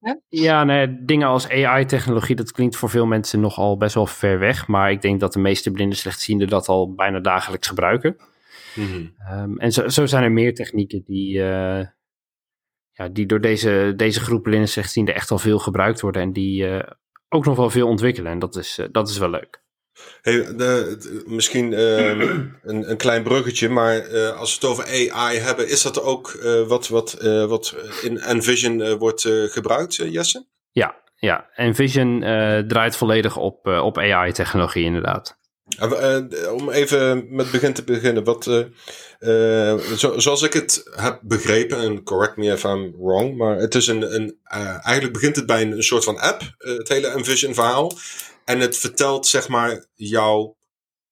Hè? 0.00 0.14
ja, 0.28 0.64
nee, 0.64 1.04
dingen 1.04 1.28
als 1.28 1.48
AI-technologie, 1.48 2.36
dat 2.36 2.52
klinkt 2.52 2.76
voor 2.76 2.90
veel 2.90 3.06
mensen 3.06 3.40
nogal 3.40 3.76
best 3.76 3.94
wel 3.94 4.06
ver 4.06 4.38
weg. 4.38 4.66
Maar 4.66 4.90
ik 4.90 5.02
denk 5.02 5.20
dat 5.20 5.32
de 5.32 5.38
meeste 5.38 5.70
blinde 5.70 5.94
slechtzienden 5.94 6.48
dat 6.48 6.68
al 6.68 6.94
bijna 6.94 7.20
dagelijks 7.20 7.68
gebruiken. 7.68 8.16
Mhm. 8.74 9.06
Ehm, 9.18 9.56
en 9.56 9.72
zo, 9.72 9.88
zo 9.88 10.06
zijn 10.06 10.24
er 10.24 10.32
meer 10.32 10.54
technieken 10.54 11.02
die, 11.04 11.42
eh, 11.42 11.86
ja, 12.92 13.08
die 13.08 13.26
door 13.26 13.40
deze, 13.40 13.92
deze 13.96 14.20
groep 14.20 14.42
blinde 14.42 14.66
slechtzienden 14.66 15.14
echt 15.14 15.30
al 15.30 15.38
veel 15.38 15.58
gebruikt 15.58 16.00
worden. 16.00 16.22
En 16.22 16.32
die 16.32 16.68
eh, 16.68 16.92
ook 17.28 17.44
nog 17.44 17.56
wel 17.56 17.70
veel 17.70 17.88
ontwikkelen. 17.88 18.32
En 18.32 18.38
dat 18.38 18.56
is, 18.56 18.78
eh, 18.78 18.86
dat 18.90 19.08
is 19.08 19.18
wel 19.18 19.30
leuk. 19.30 19.62
Hey, 20.22 20.56
de, 20.56 21.24
misschien 21.26 21.72
ehm, 21.72 22.20
een, 22.70 22.90
een 22.90 22.96
klein 22.96 23.22
bruggetje, 23.22 23.68
maar 23.68 23.96
eh, 23.96 24.38
als 24.38 24.58
we 24.58 24.66
het 24.66 24.76
over 24.76 25.10
AI 25.12 25.38
hebben, 25.38 25.68
is 25.68 25.82
dat 25.82 26.02
ook 26.02 26.30
eh, 26.30 26.62
wat, 26.66 26.88
wat, 26.88 27.12
eh, 27.12 27.44
wat 27.44 27.74
in 28.02 28.18
Envision 28.18 28.96
wordt 28.98 29.24
eh, 29.24 29.42
gebruikt, 29.44 29.94
Jesse? 29.94 30.46
Ja, 30.72 30.96
ja. 31.16 31.48
En 31.54 31.74
Vision 31.74 32.22
eh, 32.22 32.58
draait 32.58 32.96
volledig 32.96 33.36
op, 33.36 33.66
eh, 33.66 33.84
op 33.84 33.98
AI-technologie 33.98 34.84
inderdaad. 34.84 35.38
Eh, 35.78 36.52
om 36.52 36.70
even 36.70 37.26
met 37.28 37.44
het 37.44 37.52
begin 37.52 37.72
te 37.72 37.84
beginnen, 37.84 38.24
wat, 38.24 38.46
eh, 38.46 39.72
eh, 39.72 39.78
zo, 39.80 40.18
zoals 40.18 40.42
ik 40.42 40.52
het 40.52 40.90
heb 40.90 41.20
begrepen, 41.22 41.78
en 41.78 42.02
correct 42.02 42.36
me 42.36 42.52
if 42.52 42.64
I'm 42.64 42.94
wrong, 42.98 43.36
maar 43.36 43.56
het 43.56 43.74
is 43.74 43.86
een, 43.86 44.14
een 44.14 44.38
eh, 44.44 44.86
eigenlijk 44.86 45.12
begint 45.12 45.36
het 45.36 45.46
bij 45.46 45.62
een, 45.62 45.72
een 45.72 45.82
soort 45.82 46.04
van 46.04 46.18
app, 46.18 46.42
het 46.58 46.88
hele 46.88 47.06
Envision 47.08 47.54
verhaal, 47.54 47.92
en 48.48 48.60
het 48.60 48.78
vertelt 48.78 49.26
zeg 49.26 49.48
maar 49.48 49.86
jou 49.94 50.54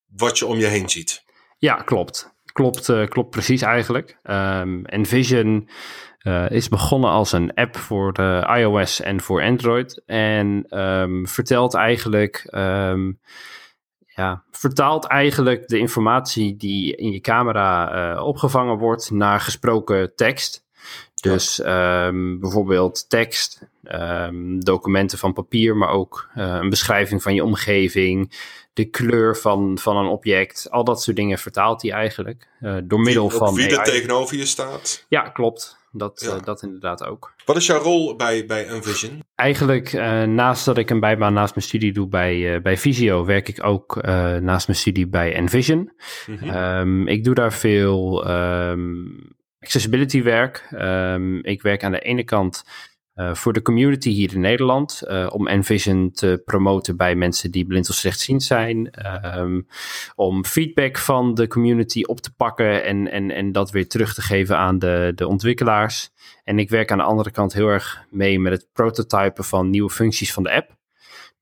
wat 0.06 0.38
je 0.38 0.46
om 0.46 0.58
je 0.58 0.66
heen 0.66 0.88
ziet. 0.88 1.24
Ja, 1.58 1.74
klopt. 1.74 2.34
klopt, 2.52 2.88
uh, 2.88 3.06
klopt 3.06 3.30
precies 3.30 3.62
eigenlijk. 3.62 4.18
Um, 4.22 4.84
Envision 4.84 5.68
uh, 6.22 6.50
is 6.50 6.68
begonnen 6.68 7.10
als 7.10 7.32
een 7.32 7.54
app 7.54 7.76
voor 7.76 8.12
de 8.12 8.54
iOS 8.58 9.00
en 9.00 9.20
voor 9.20 9.42
Android. 9.42 10.02
En 10.06 10.78
um, 10.80 11.26
vertelt 11.26 11.74
eigenlijk, 11.74 12.48
um, 12.50 13.20
ja, 14.06 14.44
vertaalt 14.50 15.06
eigenlijk 15.06 15.68
de 15.68 15.78
informatie 15.78 16.56
die 16.56 16.96
in 16.96 17.10
je 17.10 17.20
camera 17.20 18.22
opgevangen 18.22 18.78
wordt 18.78 19.10
naar 19.10 19.40
gesproken 19.40 20.14
tekst. 20.14 20.65
Dus 21.20 21.58
um, 21.58 22.40
bijvoorbeeld 22.40 23.08
tekst, 23.08 23.66
um, 23.84 24.64
documenten 24.64 25.18
van 25.18 25.32
papier, 25.32 25.76
maar 25.76 25.88
ook 25.88 26.30
uh, 26.36 26.58
een 26.60 26.68
beschrijving 26.68 27.22
van 27.22 27.34
je 27.34 27.44
omgeving, 27.44 28.32
de 28.72 28.84
kleur 28.84 29.36
van, 29.36 29.78
van 29.78 29.96
een 29.96 30.06
object, 30.06 30.70
al 30.70 30.84
dat 30.84 31.02
soort 31.02 31.16
dingen 31.16 31.38
vertaalt 31.38 31.82
hij 31.82 31.90
eigenlijk. 31.90 32.48
Uh, 32.60 32.76
door 32.84 33.00
middel 33.00 33.30
van. 33.30 33.54
Wie 33.54 33.76
er 33.76 33.84
tegenover 33.84 34.36
je 34.36 34.46
staat. 34.46 35.04
Ja, 35.08 35.20
klopt. 35.20 35.76
Dat, 35.92 36.22
ja. 36.26 36.36
uh, 36.36 36.42
dat 36.42 36.62
inderdaad 36.62 37.04
ook. 37.04 37.32
Wat 37.44 37.56
is 37.56 37.66
jouw 37.66 37.82
rol 37.82 38.16
bij, 38.16 38.46
bij 38.46 38.66
Envision? 38.66 39.22
Eigenlijk, 39.34 39.92
naast 40.26 40.64
dat 40.64 40.78
ik 40.78 40.90
een 40.90 41.00
bijbaan 41.00 41.32
naast 41.32 41.54
mijn 41.54 41.66
studie 41.66 41.92
doe 41.92 42.08
bij, 42.08 42.62
bij 42.62 42.76
Visio, 42.76 43.24
werk 43.24 43.48
ik 43.48 43.64
ook 43.64 44.02
naast 44.40 44.66
mijn 44.66 44.78
studie 44.78 45.06
bij 45.06 45.34
Envision. 45.34 45.92
Mm 46.26 46.36
-hmm. 46.38 46.56
um, 46.56 47.08
ik 47.08 47.24
doe 47.24 47.34
daar 47.34 47.52
veel 47.52 48.24
accessibility 49.66 50.22
werk. 50.22 50.68
Um, 50.72 51.44
ik 51.44 51.62
werk 51.62 51.84
aan 51.84 51.92
de 51.92 52.00
ene 52.00 52.24
kant 52.24 52.64
uh, 53.14 53.34
voor 53.34 53.52
de 53.52 53.62
community 53.62 54.10
hier 54.10 54.34
in 54.34 54.40
Nederland. 54.40 55.02
Uh, 55.08 55.26
om 55.32 55.48
Envision 55.48 56.10
te 56.10 56.42
promoten 56.44 56.96
bij 56.96 57.14
mensen 57.14 57.50
die 57.50 57.66
blind 57.66 57.88
of 57.90 57.94
slechtziend 57.94 58.42
zijn. 58.42 58.90
Um, 59.38 59.66
om 60.14 60.44
feedback 60.44 60.98
van 60.98 61.34
de 61.34 61.46
community 61.46 62.02
op 62.02 62.20
te 62.20 62.34
pakken 62.34 62.84
en, 62.84 63.10
en, 63.10 63.30
en 63.30 63.52
dat 63.52 63.70
weer 63.70 63.88
terug 63.88 64.14
te 64.14 64.22
geven 64.22 64.56
aan 64.56 64.78
de, 64.78 65.12
de 65.14 65.26
ontwikkelaars. 65.26 66.10
En 66.44 66.58
ik 66.58 66.70
werk 66.70 66.90
aan 66.90 66.98
de 66.98 67.04
andere 67.04 67.30
kant 67.30 67.52
heel 67.52 67.68
erg 67.68 68.04
mee 68.10 68.40
met 68.40 68.52
het 68.52 68.68
prototypen 68.72 69.44
van 69.44 69.70
nieuwe 69.70 69.90
functies 69.90 70.32
van 70.32 70.42
de 70.42 70.52
app. 70.52 70.75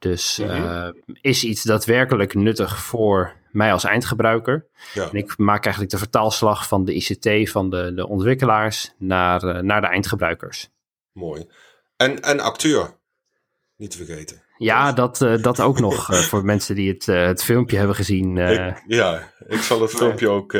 Dus 0.04 0.38
uh, 0.38 0.46
mm-hmm. 0.46 0.94
is 1.20 1.44
iets 1.44 1.62
daadwerkelijk 1.62 2.34
nuttig 2.34 2.78
voor 2.78 3.36
mij 3.50 3.72
als 3.72 3.84
eindgebruiker. 3.84 4.66
Ja. 4.94 5.08
En 5.10 5.16
ik 5.16 5.38
maak 5.38 5.64
eigenlijk 5.64 5.92
de 5.92 5.98
vertaalslag 5.98 6.68
van 6.68 6.84
de 6.84 6.94
ICT 6.94 7.50
van 7.50 7.70
de, 7.70 7.92
de 7.94 8.08
ontwikkelaars 8.08 8.94
naar, 8.98 9.44
uh, 9.44 9.58
naar 9.58 9.80
de 9.80 9.86
eindgebruikers. 9.86 10.68
Mooi. 11.12 11.46
En, 11.96 12.22
en 12.22 12.40
acteur, 12.40 12.98
niet 13.76 13.90
te 13.90 13.96
vergeten. 13.96 14.42
Ja, 14.58 14.92
dat, 14.92 15.20
uh, 15.20 15.42
dat 15.42 15.60
ook 15.60 15.80
nog 15.80 16.10
uh, 16.10 16.18
voor 16.18 16.44
mensen 16.52 16.74
die 16.74 16.92
het, 16.92 17.06
uh, 17.06 17.26
het 17.26 17.44
filmpje 17.44 17.76
hebben 17.76 17.96
gezien. 17.96 18.36
Ik, 18.36 18.82
ja, 18.86 19.32
ik 19.46 19.60
zal 19.60 19.80
het 19.80 19.90
filmpje 19.90 20.28
ook 20.28 20.52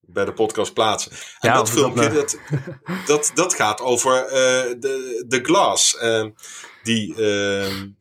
bij 0.00 0.24
de 0.24 0.32
podcast 0.32 0.74
plaatsen. 0.74 1.12
En 1.12 1.50
Ja, 1.50 1.54
dat 1.54 1.70
filmpje, 1.70 2.08
dat 2.08 2.14
dat, 2.14 3.06
dat, 3.06 3.30
dat 3.34 3.54
gaat 3.54 3.80
over 3.80 4.12
de, 4.80 5.24
de 5.28 5.40
Glass 5.42 5.96
die, 6.86 7.14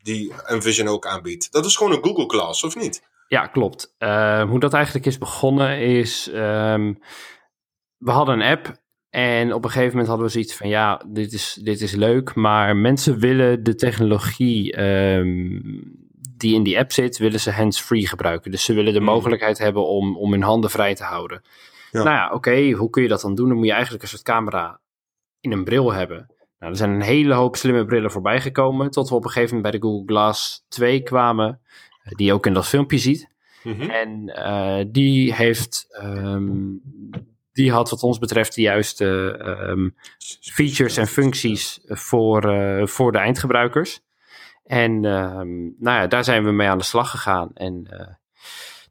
die 0.04 0.34
Envision 0.46 0.88
ook 0.88 1.06
aanbiedt. 1.06 1.52
Dat 1.52 1.66
is 1.66 1.76
gewoon 1.76 1.92
een 1.94 2.04
Google 2.04 2.30
Glass, 2.30 2.64
of 2.64 2.76
niet? 2.76 3.04
Ja, 3.28 3.48
klopt. 3.48 3.96
Uh, 4.00 4.44
hoe 4.50 4.60
dat 4.60 4.74
eigenlijk 4.74 5.06
is 5.06 5.18
begonnen 5.18 5.80
is, 5.80 6.30
um, 6.34 7.00
we 7.98 8.12
hadden 8.12 8.40
een 8.40 8.58
app 8.58 8.84
en 9.10 9.54
op 9.54 9.64
een 9.64 9.70
gegeven 9.70 9.92
moment 9.92 10.08
hadden 10.08 10.26
we 10.26 10.32
zoiets 10.32 10.56
van, 10.56 10.70
ja, 10.70 11.02
dit 11.08 11.34
is, 11.34 11.60
dit 11.64 11.82
is 11.82 11.92
leuk, 11.92 12.36
maar 12.36 12.76
mensen 12.76 13.20
willen 13.20 13.64
de 13.64 13.76
technologie 13.76 14.82
um, 14.82 16.04
die 16.38 16.56
in 16.56 16.64
die 16.64 16.80
app 16.80 16.92
zit, 16.92 17.18
willen 17.18 17.40
ze 17.40 17.52
hands-free 17.52 18.08
gebruiken. 18.08 18.52
Dus 18.52 18.64
ze 18.64 18.74
willen 18.74 18.94
de 18.94 19.00
Mm. 19.00 19.06
mogelijkheid 19.06 19.58
hebben 19.58 19.88
om, 19.88 20.18
om 20.18 20.32
hun 20.32 20.44
handen 20.44 20.70
vrij 20.70 20.96
te 20.96 21.04
houden. 21.04 21.42
Ja. 21.92 22.04
Nou 22.04 22.16
ja, 22.16 22.32
oké, 22.32 22.72
hoe 22.72 22.90
kun 22.90 23.02
je 23.02 23.08
dat 23.08 23.22
dan 23.22 23.36
doen? 23.36 23.48
Dan 23.48 23.58
moet 23.58 23.66
je 23.66 23.72
eigenlijk 23.72 24.04
een 24.04 24.10
soort 24.10 24.24
camera 24.24 24.80
in 25.40 25.52
een 25.52 25.64
bril 25.64 25.94
hebben. 25.94 26.35
Nou, 26.66 26.78
er 26.78 26.84
zijn 26.84 26.96
een 26.96 27.08
hele 27.08 27.34
hoop 27.34 27.56
slimme 27.56 27.86
brillen 27.86 28.12
voorbij 28.12 28.42
gekomen, 28.42 28.92
tot 28.92 29.10
we 29.10 29.16
op 29.16 29.24
een 29.24 29.30
gegeven 29.30 29.56
moment 29.56 29.72
bij 29.72 29.82
de 29.82 29.88
Google 29.88 30.06
Glass 30.06 30.66
2 30.68 31.02
kwamen, 31.04 31.60
eh, 32.04 32.12
die 32.12 32.26
je 32.26 32.34
ook 32.34 32.46
in 32.46 32.54
dat 32.54 32.68
filmpje 32.68 32.98
ziet. 32.98 33.30
Mhm. 33.64 33.90
En 33.90 34.34
uh, 34.36 34.84
die 34.88 35.34
heeft, 35.34 35.88
um, 36.04 36.82
die 37.52 37.72
had 37.72 37.90
wat 37.90 38.04
ons 38.04 38.20
betreft 38.20 38.56
de 38.56 38.62
juiste 38.62 39.06
um, 39.70 39.96
features 40.40 40.98
en 40.98 41.08
functies 41.08 41.82
voor, 41.86 42.54
uh, 42.54 42.86
voor 42.86 43.12
de 43.12 43.18
eindgebruikers. 43.18 44.02
En 44.64 44.92
um, 44.92 45.76
nou 45.80 46.02
ja, 46.02 46.08
daar 46.08 46.24
zijn 46.24 46.44
we 46.44 46.52
mee 46.52 46.68
aan 46.68 46.78
de 46.78 46.84
slag 46.84 47.10
gegaan. 47.10 47.52
En 47.54 47.88
uh, 47.92 48.00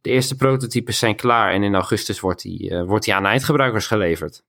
de 0.05 0.11
eerste 0.11 0.37
prototypes 0.37 0.99
zijn 0.99 1.17
klaar 1.17 1.53
en 1.53 1.63
in 1.63 1.75
augustus 1.75 2.21
wordt 2.21 2.43
die, 2.43 2.71
uh, 2.71 2.85
wordt 2.85 3.05
die 3.05 3.15
aan 3.15 3.27
eindgebruikers 3.27 3.87
geleverd. 3.87 4.43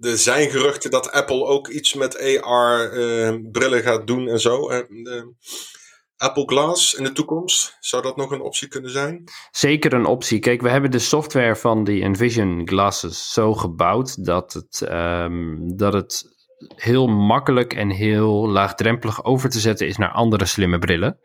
Er 0.00 0.18
zijn 0.18 0.50
geruchten 0.50 0.90
dat 0.90 1.10
Apple 1.10 1.44
ook 1.44 1.68
iets 1.68 1.94
met 1.94 2.40
AR-brillen 2.42 3.82
gaat 3.82 4.06
doen 4.06 4.28
en 4.28 4.40
zo. 4.40 4.68
Eh, 4.68 4.82
Apple 6.16 6.44
Glass 6.46 6.94
in 6.94 7.04
de 7.04 7.12
toekomst, 7.12 7.76
zou 7.80 8.02
dat 8.02 8.16
nog 8.16 8.30
een 8.30 8.40
optie 8.40 8.68
kunnen 8.68 8.90
zijn? 8.90 9.24
Zeker 9.50 9.92
een 9.92 10.06
optie. 10.06 10.38
Kijk, 10.38 10.60
we 10.62 10.68
hebben 10.68 10.90
de 10.90 10.98
software 10.98 11.56
van 11.56 11.84
die 11.84 12.02
Envision 12.02 12.68
glasses 12.68 13.32
zo 13.32 13.54
gebouwd 13.54 14.24
dat 14.24 14.52
het, 14.52 14.88
um, 14.90 15.76
dat 15.76 15.92
het 15.92 16.35
heel 16.74 17.06
makkelijk 17.06 17.72
en 17.74 17.90
heel 17.90 18.48
laagdrempelig 18.48 19.24
over 19.24 19.50
te 19.50 19.60
zetten 19.60 19.86
is 19.86 19.96
naar 19.96 20.10
andere 20.10 20.44
slimme 20.44 20.78
brillen. 20.78 21.18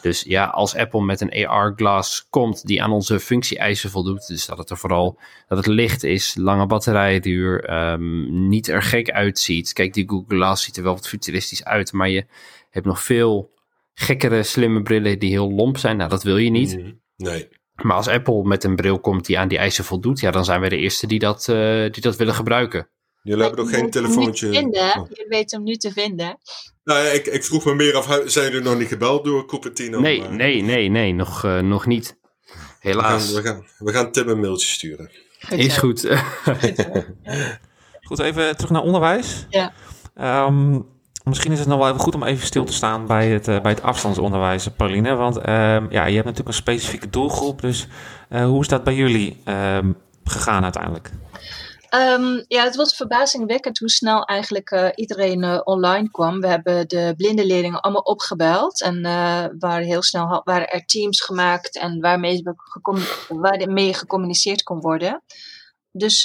Dus 0.00 0.22
ja, 0.22 0.44
als 0.44 0.76
Apple 0.76 1.04
met 1.04 1.20
een 1.20 1.46
AR-glas 1.46 2.26
komt 2.30 2.66
die 2.66 2.82
aan 2.82 2.92
onze 2.92 3.20
functie-eisen 3.20 3.90
voldoet, 3.90 4.26
dus 4.26 4.46
dat 4.46 4.58
het 4.58 4.70
er 4.70 4.76
vooral 4.76 5.18
dat 5.48 5.58
het 5.58 5.66
licht 5.66 6.02
is, 6.04 6.34
lange 6.38 6.66
batterijduur, 6.66 7.72
um, 7.92 8.48
niet 8.48 8.68
er 8.68 8.82
gek 8.82 9.10
uitziet. 9.10 9.72
Kijk, 9.72 9.94
die 9.94 10.08
Google 10.08 10.36
Glass 10.36 10.64
ziet 10.64 10.76
er 10.76 10.82
wel 10.82 10.94
wat 10.94 11.08
futuristisch 11.08 11.64
uit, 11.64 11.92
maar 11.92 12.08
je 12.08 12.26
hebt 12.70 12.86
nog 12.86 13.02
veel 13.02 13.54
gekkere 13.94 14.42
slimme 14.42 14.82
brillen 14.82 15.18
die 15.18 15.30
heel 15.30 15.50
lomp 15.52 15.78
zijn. 15.78 15.96
Nou, 15.96 16.10
dat 16.10 16.22
wil 16.22 16.36
je 16.36 16.50
niet. 16.50 16.76
Mm, 16.76 17.00
nee. 17.16 17.48
Maar 17.82 17.96
als 17.96 18.08
Apple 18.08 18.44
met 18.44 18.64
een 18.64 18.76
bril 18.76 19.00
komt 19.00 19.26
die 19.26 19.38
aan 19.38 19.48
die 19.48 19.58
eisen 19.58 19.84
voldoet, 19.84 20.20
ja, 20.20 20.30
dan 20.30 20.44
zijn 20.44 20.60
wij 20.60 20.68
de 20.68 20.76
eerste 20.76 21.06
die 21.06 21.18
dat, 21.18 21.48
uh, 21.50 21.56
die 21.90 22.02
dat 22.02 22.16
willen 22.16 22.34
gebruiken. 22.34 22.88
Jullie 23.26 23.42
hebben 23.42 23.64
nog 23.64 23.74
geen 23.74 23.90
telefoontje. 23.90 24.48
Vinden. 24.48 25.00
Oh. 25.00 25.08
Je 25.08 25.26
weet 25.28 25.50
hem 25.50 25.62
nu 25.62 25.76
te 25.76 25.92
vinden. 25.92 26.38
Nou 26.84 27.04
ja, 27.04 27.10
ik, 27.10 27.26
ik 27.26 27.44
vroeg 27.44 27.64
me 27.64 27.74
meer 27.74 27.96
af, 27.96 28.20
zijn 28.24 28.50
jullie 28.50 28.68
nog 28.68 28.78
niet 28.78 28.88
gebeld 28.88 29.24
door 29.24 29.46
Cupertino? 29.46 30.00
Nee, 30.00 30.20
maar... 30.20 30.32
nee, 30.32 30.62
nee, 30.62 30.88
nee, 30.88 31.12
nog, 31.12 31.44
uh, 31.44 31.60
nog 31.60 31.86
niet. 31.86 32.16
Helaas. 32.80 33.32
We 33.32 33.42
gaan, 33.42 33.42
we 33.42 33.48
gaan, 33.48 33.66
we 33.78 33.92
gaan 33.92 34.12
Tim 34.12 34.28
een 34.28 34.40
mailtje 34.40 34.68
sturen. 34.68 35.10
Goed, 35.40 35.58
Is 35.58 35.76
goed. 35.76 36.06
goed, 38.08 38.18
even 38.18 38.56
terug 38.56 38.70
naar 38.70 38.82
onderwijs. 38.82 39.46
Ja. 39.50 39.72
Um, 40.46 40.86
Misschien 41.24 41.52
is 41.52 41.58
het 41.58 41.68
nog 41.68 41.78
wel 41.78 41.88
even 41.88 42.00
goed 42.00 42.14
om 42.14 42.22
even 42.22 42.46
stil 42.46 42.64
te 42.64 42.72
staan 42.72 43.06
bij 43.06 43.28
het, 43.28 43.48
uh, 43.48 43.60
bij 43.60 43.72
het 43.72 43.82
afstandsonderwijs, 43.82 44.68
Pauline. 44.76 45.14
Want 45.14 45.38
uh, 45.38 45.44
ja, 45.90 46.06
je 46.06 46.14
hebt 46.14 46.24
natuurlijk 46.24 46.48
een 46.48 46.54
specifieke 46.54 47.10
doelgroep. 47.10 47.60
Dus 47.60 47.86
uh, 48.30 48.44
hoe 48.44 48.60
is 48.60 48.68
dat 48.68 48.84
bij 48.84 48.94
jullie 48.94 49.42
gegaan 50.24 50.62
uiteindelijk? 50.62 51.10
Um, 51.94 52.44
ja, 52.48 52.64
het 52.64 52.76
was 52.76 52.96
verbazingwekkend 52.96 53.78
hoe 53.78 53.90
snel 53.90 54.24
eigenlijk 54.24 54.70
uh, 54.70 54.88
iedereen 54.94 55.42
uh, 55.42 55.60
online 55.64 56.10
kwam. 56.10 56.40
We 56.40 56.46
hebben 56.46 56.88
de 56.88 57.14
blinde 57.16 57.46
leerlingen 57.46 57.80
allemaal 57.80 58.02
opgebeld 58.02 58.82
en 58.82 58.96
uh, 59.04 59.44
waren 59.58 59.86
heel 59.86 60.02
snel 60.02 60.40
waren 60.44 60.68
er 60.68 60.84
teams 60.84 61.20
gemaakt 61.20 61.78
en 61.78 62.00
waarmee, 62.00 62.42
waarmee 63.28 63.94
gecommuniceerd 63.94 64.62
kon 64.62 64.80
worden. 64.80 65.22
Dus 65.90 66.24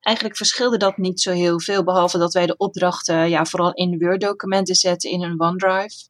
eigenlijk 0.00 0.36
verschilde 0.36 0.76
dat 0.76 0.96
niet 0.96 1.20
zo 1.20 1.32
heel 1.32 1.60
veel, 1.60 1.84
behalve 1.84 2.18
dat 2.18 2.32
wij 2.32 2.46
de 2.46 2.56
opdrachten 2.56 3.28
ja, 3.28 3.44
vooral 3.44 3.72
in 3.72 3.98
Word-documenten 3.98 4.74
zetten 4.74 5.10
in 5.10 5.22
een 5.22 5.40
OneDrive. 5.40 6.08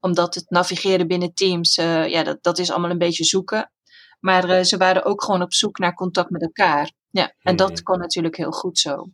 omdat 0.00 0.34
het 0.34 0.50
navigeren 0.50 1.06
binnen 1.06 1.34
Teams, 1.34 1.74
ja, 1.74 2.22
dat, 2.22 2.38
dat 2.40 2.58
is 2.58 2.70
allemaal 2.70 2.90
een 2.90 2.98
beetje 2.98 3.24
zoeken. 3.24 3.70
Maar 4.20 4.64
ze 4.64 4.76
waren 4.76 5.04
ook 5.04 5.22
gewoon 5.22 5.42
op 5.42 5.54
zoek 5.54 5.78
naar 5.78 5.94
contact 5.94 6.30
met 6.30 6.42
elkaar. 6.42 6.90
Ja, 7.16 7.34
en 7.42 7.56
dat 7.56 7.82
kon 7.82 7.98
natuurlijk 7.98 8.36
heel 8.36 8.50
goed 8.50 8.78
zo. 8.78 9.10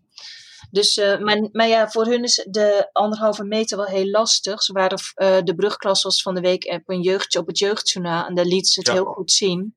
Dus, 0.70 0.96
uh, 0.96 1.18
maar, 1.18 1.48
maar 1.52 1.68
ja, 1.68 1.90
voor 1.90 2.06
hun 2.06 2.22
is 2.22 2.46
de 2.50 2.88
anderhalve 2.92 3.44
meter 3.44 3.76
wel 3.76 3.86
heel 3.86 4.10
lastig. 4.10 4.62
Ze 4.62 4.72
waren, 4.72 4.98
uh, 4.98 5.38
de 5.44 5.54
brugklas 5.54 6.02
was 6.02 6.22
van 6.22 6.34
de 6.34 6.40
week 6.40 6.64
op 6.64 6.82
een 6.84 7.00
jeugdje 7.00 7.38
op 7.38 7.46
het 7.46 7.58
jeugdjournaal. 7.58 8.26
En 8.26 8.34
daar 8.34 8.44
liet 8.44 8.68
ze 8.68 8.78
het 8.78 8.88
ja. 8.88 8.94
heel 8.94 9.04
goed 9.04 9.30
zien. 9.30 9.74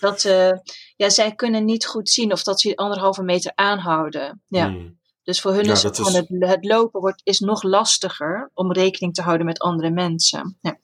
Dat 0.00 0.24
uh, 0.24 0.52
ja, 0.96 1.10
zij 1.10 1.34
kunnen 1.34 1.64
niet 1.64 1.86
goed 1.86 2.08
zien 2.08 2.32
of 2.32 2.42
dat 2.42 2.60
ze 2.60 2.76
anderhalve 2.76 3.22
meter 3.22 3.52
aanhouden. 3.54 4.42
Ja. 4.48 4.68
Hmm. 4.68 5.00
Dus 5.22 5.40
voor 5.40 5.52
hun 5.52 5.64
ja, 5.64 5.72
is 5.72 5.82
het 5.82 5.98
is... 5.98 6.12
het, 6.12 6.28
het, 6.38 6.64
lopen 6.64 7.00
wordt, 7.00 7.20
is 7.24 7.38
nog 7.38 7.62
lastiger 7.62 8.50
om 8.54 8.72
rekening 8.72 9.14
te 9.14 9.22
houden 9.22 9.46
met 9.46 9.60
andere 9.60 9.90
mensen. 9.90 10.58
Ja. 10.60 10.78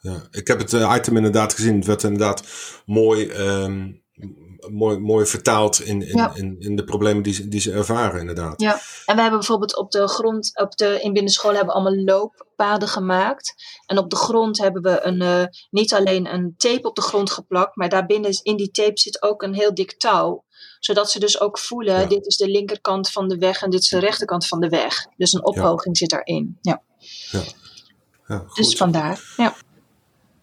Ja, 0.00 0.22
ik 0.30 0.46
heb 0.46 0.58
het 0.58 0.72
item 0.72 1.16
inderdaad 1.16 1.54
gezien. 1.54 1.76
Het 1.76 1.86
werd 1.86 2.02
inderdaad 2.02 2.42
mooi 2.86 3.30
um, 3.30 4.02
mooi, 4.70 4.98
mooi 4.98 5.26
vertaald 5.26 5.80
in, 5.80 6.02
in, 6.08 6.16
Ja. 6.16 6.32
in, 6.34 6.56
in 6.58 6.76
de 6.76 6.84
problemen 6.84 7.22
die, 7.22 7.34
ze- 7.34 7.48
die 7.48 7.60
ze 7.60 7.72
ervaren, 7.72 8.20
inderdaad. 8.20 8.60
Ja, 8.60 8.72
en 9.06 9.14
we 9.14 9.20
hebben 9.20 9.38
bijvoorbeeld 9.38 9.76
op 9.76 9.90
de 9.90 10.08
grond, 10.08 10.58
op 10.60 10.76
de, 10.76 11.00
in 11.02 11.12
binnenschool 11.12 11.54
hebben 11.54 11.74
we 11.74 11.80
allemaal 11.80 12.04
looppaden 12.04 12.88
gemaakt. 12.88 13.54
En 13.86 13.98
op 13.98 14.10
de 14.10 14.16
grond 14.16 14.58
hebben 14.58 14.82
we 14.82 15.00
een, 15.02 15.20
eh, 15.22 15.44
niet 15.70 15.94
alleen 15.94 16.34
een 16.34 16.54
tape 16.56 16.88
op 16.88 16.94
de 16.94 17.02
grond 17.02 17.30
geplakt, 17.30 17.76
maar 17.76 17.88
daarbinnen 17.88 18.30
in 18.42 18.56
die 18.56 18.70
tape 18.70 19.00
zit 19.00 19.22
ook 19.22 19.42
een 19.42 19.54
heel 19.54 19.74
dik 19.74 19.98
touw. 19.98 20.44
Zodat 20.78 21.10
ze 21.10 21.18
dus 21.20 21.40
ook 21.40 21.58
voelen, 21.58 22.00
Ja. 22.00 22.06
dit 22.06 22.26
is 22.26 22.36
de 22.36 22.48
linkerkant 22.48 23.10
van 23.10 23.28
de 23.28 23.36
weg 23.38 23.62
en 23.62 23.70
dit 23.70 23.80
is 23.80 23.88
de 23.88 23.98
rechterkant 23.98 24.46
van 24.46 24.60
de 24.60 24.68
weg. 24.68 25.06
Dus 25.16 25.32
een 25.32 25.44
ophoging 25.44 25.96
zit 25.96 26.10
daarin. 26.10 26.58
Ja, 26.60 26.82
Ja, 28.26 28.38
goed. 28.46 28.56
dus 28.56 28.76
vandaar. 28.76 29.20
Ja. 29.36 29.54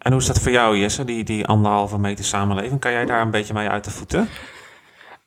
En 0.02 0.12
hoe 0.12 0.22
is 0.22 0.28
dat 0.28 0.40
voor 0.40 0.52
jou, 0.52 0.78
Jesse, 0.78 1.06
die, 1.06 1.24
die 1.24 1.46
anderhalve 1.46 2.00
meter 2.00 2.26
samenleving? 2.26 2.80
Kan 2.80 2.92
jij 2.92 3.06
daar 3.06 3.22
een 3.22 3.32
beetje 3.32 3.54
mee 3.54 3.70
uit 3.70 3.84
de 3.84 3.92
voeten? 3.92 4.28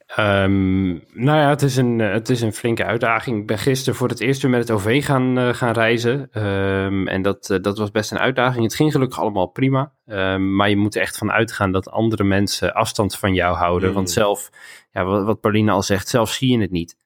Ehm, 0.06 0.88
nou 1.12 1.38
ja, 1.38 1.48
het 1.48 1.62
is, 1.62 1.76
een, 1.76 1.98
het 1.98 2.28
is 2.28 2.40
een 2.40 2.52
flinke 2.52 2.84
uitdaging. 2.84 3.40
Ik 3.40 3.46
ben 3.46 3.58
gisteren 3.58 3.94
voor 3.94 4.08
het 4.08 4.20
eerst 4.20 4.42
weer 4.42 4.50
met 4.50 4.60
het 4.60 4.70
OV 4.70 5.04
gaan, 5.04 5.38
eh, 5.38 5.54
gaan 5.54 5.72
reizen. 5.72 6.28
Ehm, 6.32 7.06
en 7.06 7.22
dat, 7.22 7.50
eh, 7.50 7.58
dat 7.60 7.78
was 7.78 7.90
best 7.90 8.10
een 8.10 8.18
uitdaging. 8.18 8.64
Het 8.64 8.74
ging 8.74 8.92
gelukkig 8.92 9.20
allemaal 9.20 9.46
prima. 9.46 9.92
Ehm, 10.06 10.54
maar 10.56 10.68
je 10.68 10.76
moet 10.76 10.94
er 10.94 11.00
echt 11.00 11.18
van 11.18 11.32
uitgaan 11.32 11.72
dat 11.72 11.90
andere 11.90 12.24
mensen 12.24 12.74
afstand 12.74 13.16
van 13.16 13.34
jou 13.34 13.56
houden. 13.56 13.88
Mm. 13.88 13.94
Want 13.94 14.10
zelf, 14.10 14.50
ja, 14.92 15.04
wat, 15.04 15.24
wat 15.24 15.40
Pauline 15.40 15.70
al 15.70 15.82
zegt, 15.82 16.08
zelf 16.08 16.30
zie 16.30 16.50
je 16.50 16.60
het 16.60 16.70
niet. 16.70 16.96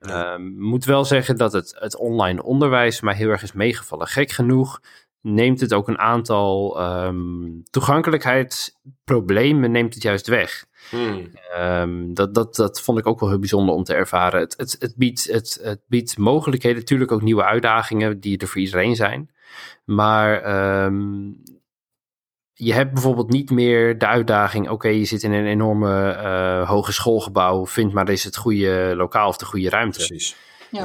Ik 0.00 0.38
moet 0.56 0.84
wel 0.84 1.04
zeggen 1.04 1.36
dat 1.36 1.52
het, 1.52 1.76
het 1.78 1.96
online 1.96 2.42
onderwijs 2.42 3.00
mij 3.00 3.14
heel 3.14 3.28
erg 3.28 3.42
is 3.42 3.52
meegevallen. 3.52 4.06
Gek 4.06 4.30
genoeg 4.30 4.80
neemt 5.26 5.60
het 5.60 5.74
ook 5.74 5.88
een 5.88 5.98
aantal 5.98 6.80
ehm, 6.80 7.60
toegankelijkheidsproblemen 7.70 9.70
neemt 9.70 9.94
het 9.94 10.02
juist 10.02 10.26
weg. 10.26 10.66
Hmm. 10.90 11.30
Ehm, 11.54 12.14
dat, 12.14 12.34
dat, 12.34 12.54
dat 12.54 12.80
vond 12.80 12.98
ik 12.98 13.06
ook 13.06 13.20
wel 13.20 13.28
heel 13.28 13.38
bijzonder 13.38 13.74
om 13.74 13.84
te 13.84 13.94
ervaren. 13.94 14.40
Het, 14.40 14.54
het, 14.56 14.76
het, 14.78 14.94
biedt, 14.96 15.24
het, 15.24 15.58
het 15.62 15.80
biedt 15.86 16.18
mogelijkheden, 16.18 16.78
natuurlijk 16.78 17.12
ook 17.12 17.22
nieuwe 17.22 17.44
uitdagingen 17.44 18.20
die 18.20 18.38
er 18.38 18.48
voor 18.48 18.60
iedereen 18.60 18.96
zijn. 18.96 19.30
Maar 19.84 20.42
ehm, 20.42 21.30
je 22.52 22.72
hebt 22.72 22.92
bijvoorbeeld 22.92 23.30
niet 23.30 23.50
meer 23.50 23.98
de 23.98 24.06
uitdaging: 24.06 24.68
oké, 24.68 24.88
je 24.88 25.04
zit 25.04 25.22
in 25.22 25.32
een 25.32 25.46
enorme 25.46 26.10
eh 26.10 26.68
hogeschoolgebouw, 26.68 27.66
vind 27.66 27.92
maar 27.92 28.08
eens 28.08 28.24
het 28.24 28.36
goede 28.36 28.92
lokaal 28.96 29.28
of 29.28 29.36
de 29.36 29.44
goede 29.44 29.68
ruimte. 29.68 30.06
Precies. 30.06 30.36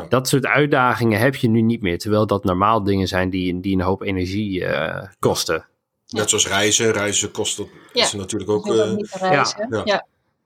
Dat 0.09 0.27
soort 0.27 0.45
uitdagingen 0.45 1.19
heb 1.19 1.35
je 1.35 1.47
nu 1.49 1.61
niet 1.61 1.81
meer, 1.81 1.97
terwijl 1.97 2.25
dat 2.27 2.43
normaal 2.43 2.83
dingen 2.83 3.07
zijn 3.07 3.29
die, 3.29 3.59
die 3.59 3.73
een 3.75 3.81
hoop 3.81 4.01
energie 4.01 4.65
eh, 4.65 5.07
kosten. 5.19 5.65
Net 6.07 6.29
zoals 6.29 6.47
reizen. 6.47 6.91
Reizen 6.91 7.31
kost 7.31 7.57
dat, 7.57 7.67
Ja. 7.93 8.03
is 8.03 8.13
natuurlijk 8.13 8.49
Ze 8.51 8.55
ook... 8.55 8.67
eh, 8.67 8.89
ook 8.91 8.95
niet 8.97 9.11
te 9.11 9.17
reizen. 9.17 9.67
ja. 9.69 9.81
Ja. 9.85 10.05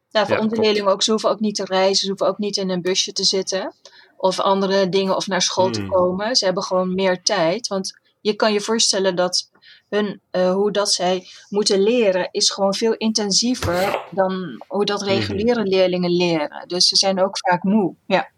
Ja. 0.09 0.25
voor 0.25 0.35
Ja, 0.35 0.41
onze 0.41 0.55
leerlingen 0.61 0.91
ook. 0.91 1.03
Ze 1.03 1.11
hoeven 1.11 1.29
ook 1.29 1.39
niet 1.39 1.55
te 1.55 1.65
reizen. 1.65 1.95
Ze 1.95 2.07
hoeven 2.07 2.27
ook 2.27 2.37
niet 2.37 2.57
in 2.57 2.69
een 2.69 2.81
busje 2.81 3.11
te 3.13 3.23
zitten. 3.23 3.73
Of 4.17 4.39
andere 4.39 4.89
dingen. 4.89 5.15
Of 5.15 5.27
naar 5.27 5.41
school 5.41 5.69
te 5.69 5.79
Hmm. 5.79 5.89
komen. 5.89 6.35
Ze 6.35 6.45
hebben 6.45 6.63
gewoon 6.63 6.95
meer 6.95 7.21
tijd. 7.23 7.67
Want 7.67 7.99
je 8.21 8.33
kan 8.33 8.53
je 8.53 8.61
voorstellen 8.61 9.15
dat 9.15 9.49
hun, 9.89 10.21
eh, 10.31 10.53
hoe 10.53 10.71
dat 10.71 10.91
zij 10.91 11.27
moeten 11.49 11.81
leren, 11.83 12.27
is 12.31 12.49
gewoon 12.49 12.73
veel 12.73 12.93
intensiever 12.93 13.99
dan 14.11 14.63
hoe 14.67 14.85
dat 14.85 15.01
reguliere 15.01 15.63
leerlingen 15.63 16.11
leren. 16.11 16.63
Dus 16.67 16.87
ze 16.87 16.95
zijn 16.95 17.21
ook 17.23 17.37
vaak 17.37 17.63
moe. 17.63 17.93
Ja. 18.05 18.29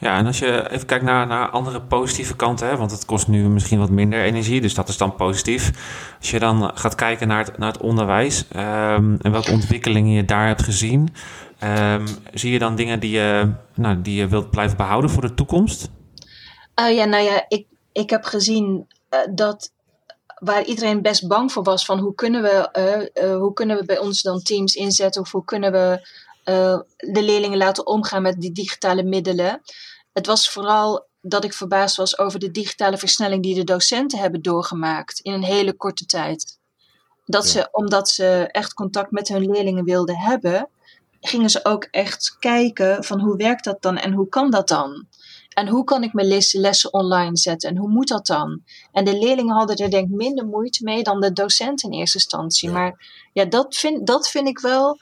Ja, 0.00 0.16
en 0.16 0.26
als 0.26 0.38
je 0.38 0.70
even 0.70 0.86
kijkt 0.86 1.04
naar, 1.04 1.26
naar 1.26 1.48
andere 1.48 1.80
positieve 1.80 2.36
kanten, 2.36 2.68
hè, 2.68 2.76
want 2.76 2.90
het 2.90 3.04
kost 3.04 3.28
nu 3.28 3.48
misschien 3.48 3.78
wat 3.78 3.90
minder 3.90 4.22
energie, 4.22 4.60
dus 4.60 4.74
dat 4.74 4.88
is 4.88 4.96
dan 4.96 5.14
positief. 5.14 5.70
Als 6.18 6.30
je 6.30 6.38
dan 6.38 6.70
gaat 6.74 6.94
kijken 6.94 7.28
naar 7.28 7.44
het, 7.44 7.58
naar 7.58 7.72
het 7.72 7.80
onderwijs 7.80 8.44
ehm, 8.48 9.16
en 9.20 9.32
welke 9.32 9.50
ontwikkelingen 9.50 10.12
je 10.12 10.24
daar 10.24 10.46
hebt 10.46 10.62
gezien, 10.62 11.14
ehm, 11.58 12.06
zie 12.32 12.52
je 12.52 12.58
dan 12.58 12.74
dingen 12.74 13.00
die 13.00 13.10
je, 13.10 13.52
nou, 13.74 14.02
die 14.02 14.14
je 14.14 14.28
wilt 14.28 14.50
blijven 14.50 14.76
behouden 14.76 15.10
voor 15.10 15.22
de 15.22 15.34
toekomst? 15.34 15.90
Ah 16.74 16.94
ja, 16.94 17.04
nou 17.04 17.24
ja, 17.24 17.44
ik, 17.48 17.66
ik 17.92 18.10
heb 18.10 18.24
gezien 18.24 18.86
eh, 19.08 19.18
dat 19.34 19.72
waar 20.34 20.64
iedereen 20.64 21.02
best 21.02 21.28
bang 21.28 21.52
voor 21.52 21.62
was 21.62 21.84
van 21.84 21.98
hoe 21.98 22.14
kunnen 22.14 22.42
we, 22.42 22.70
eh, 23.12 23.36
hoe 23.36 23.52
kunnen 23.52 23.76
we 23.76 23.84
bij 23.84 23.98
ons 23.98 24.22
dan 24.22 24.42
teams 24.42 24.74
inzetten 24.74 25.22
of 25.22 25.32
hoe 25.32 25.44
kunnen 25.44 25.72
we 25.72 26.08
eh, 26.50 26.78
de 27.12 27.22
leerlingen 27.22 27.58
laten 27.58 27.86
omgaan 27.86 28.22
met 28.22 28.40
die 28.40 28.52
digitale 28.52 29.02
middelen. 29.02 29.60
Het 30.12 30.26
was 30.26 30.50
vooral 30.50 31.08
dat 31.20 31.44
ik 31.44 31.52
verbaasd 31.52 31.96
was 31.96 32.18
over 32.18 32.38
de 32.38 32.50
digitale 32.50 32.98
versnelling 32.98 33.42
die 33.42 33.54
de 33.54 33.64
docenten 33.64 34.18
hebben 34.18 34.42
doorgemaakt 34.42 35.20
in 35.20 35.32
een 35.32 35.44
hele 35.44 35.72
korte 35.76 36.06
tijd. 36.06 36.58
Dat 37.24 37.44
Ja. 37.44 37.50
ze, 37.50 37.68
omdat 37.72 38.08
ze 38.10 38.48
echt 38.50 38.74
contact 38.74 39.10
met 39.10 39.28
hun 39.28 39.50
leerlingen 39.50 39.84
wilden 39.84 40.16
hebben, 40.16 40.68
gingen 41.20 41.50
ze 41.50 41.64
ook 41.64 41.84
echt 41.90 42.36
kijken 42.38 43.04
van 43.04 43.20
hoe 43.20 43.36
werkt 43.36 43.64
dat 43.64 43.82
dan 43.82 43.96
en 43.98 44.12
hoe 44.12 44.28
kan 44.28 44.50
dat 44.50 44.68
dan? 44.68 45.06
En 45.50 45.68
hoe 45.68 45.84
kan 45.84 46.02
ik 46.02 46.12
mijn 46.12 46.26
les- 46.26 46.52
lessen 46.52 46.92
online 46.92 47.36
zetten 47.36 47.70
en 47.70 47.76
hoe 47.76 47.88
moet 47.88 48.08
dat 48.08 48.26
dan? 48.26 48.62
En 48.92 49.04
de 49.04 49.18
leerlingen 49.18 49.54
hadden 49.56 49.76
er 49.76 49.90
denk 49.90 50.08
ik 50.08 50.14
minder 50.16 50.46
moeite 50.46 50.84
mee 50.84 51.02
dan 51.02 51.20
de 51.20 51.32
docenten 51.32 51.90
in 51.90 51.98
eerste 51.98 52.18
instantie. 52.18 52.68
Ja. 52.68 52.74
Maar 52.74 53.06
ja, 53.32 53.44
dat 53.44 53.76
vind, 53.76 54.06
dat 54.06 54.28
vind 54.28 54.48
ik 54.48 54.58
wel 54.58 54.98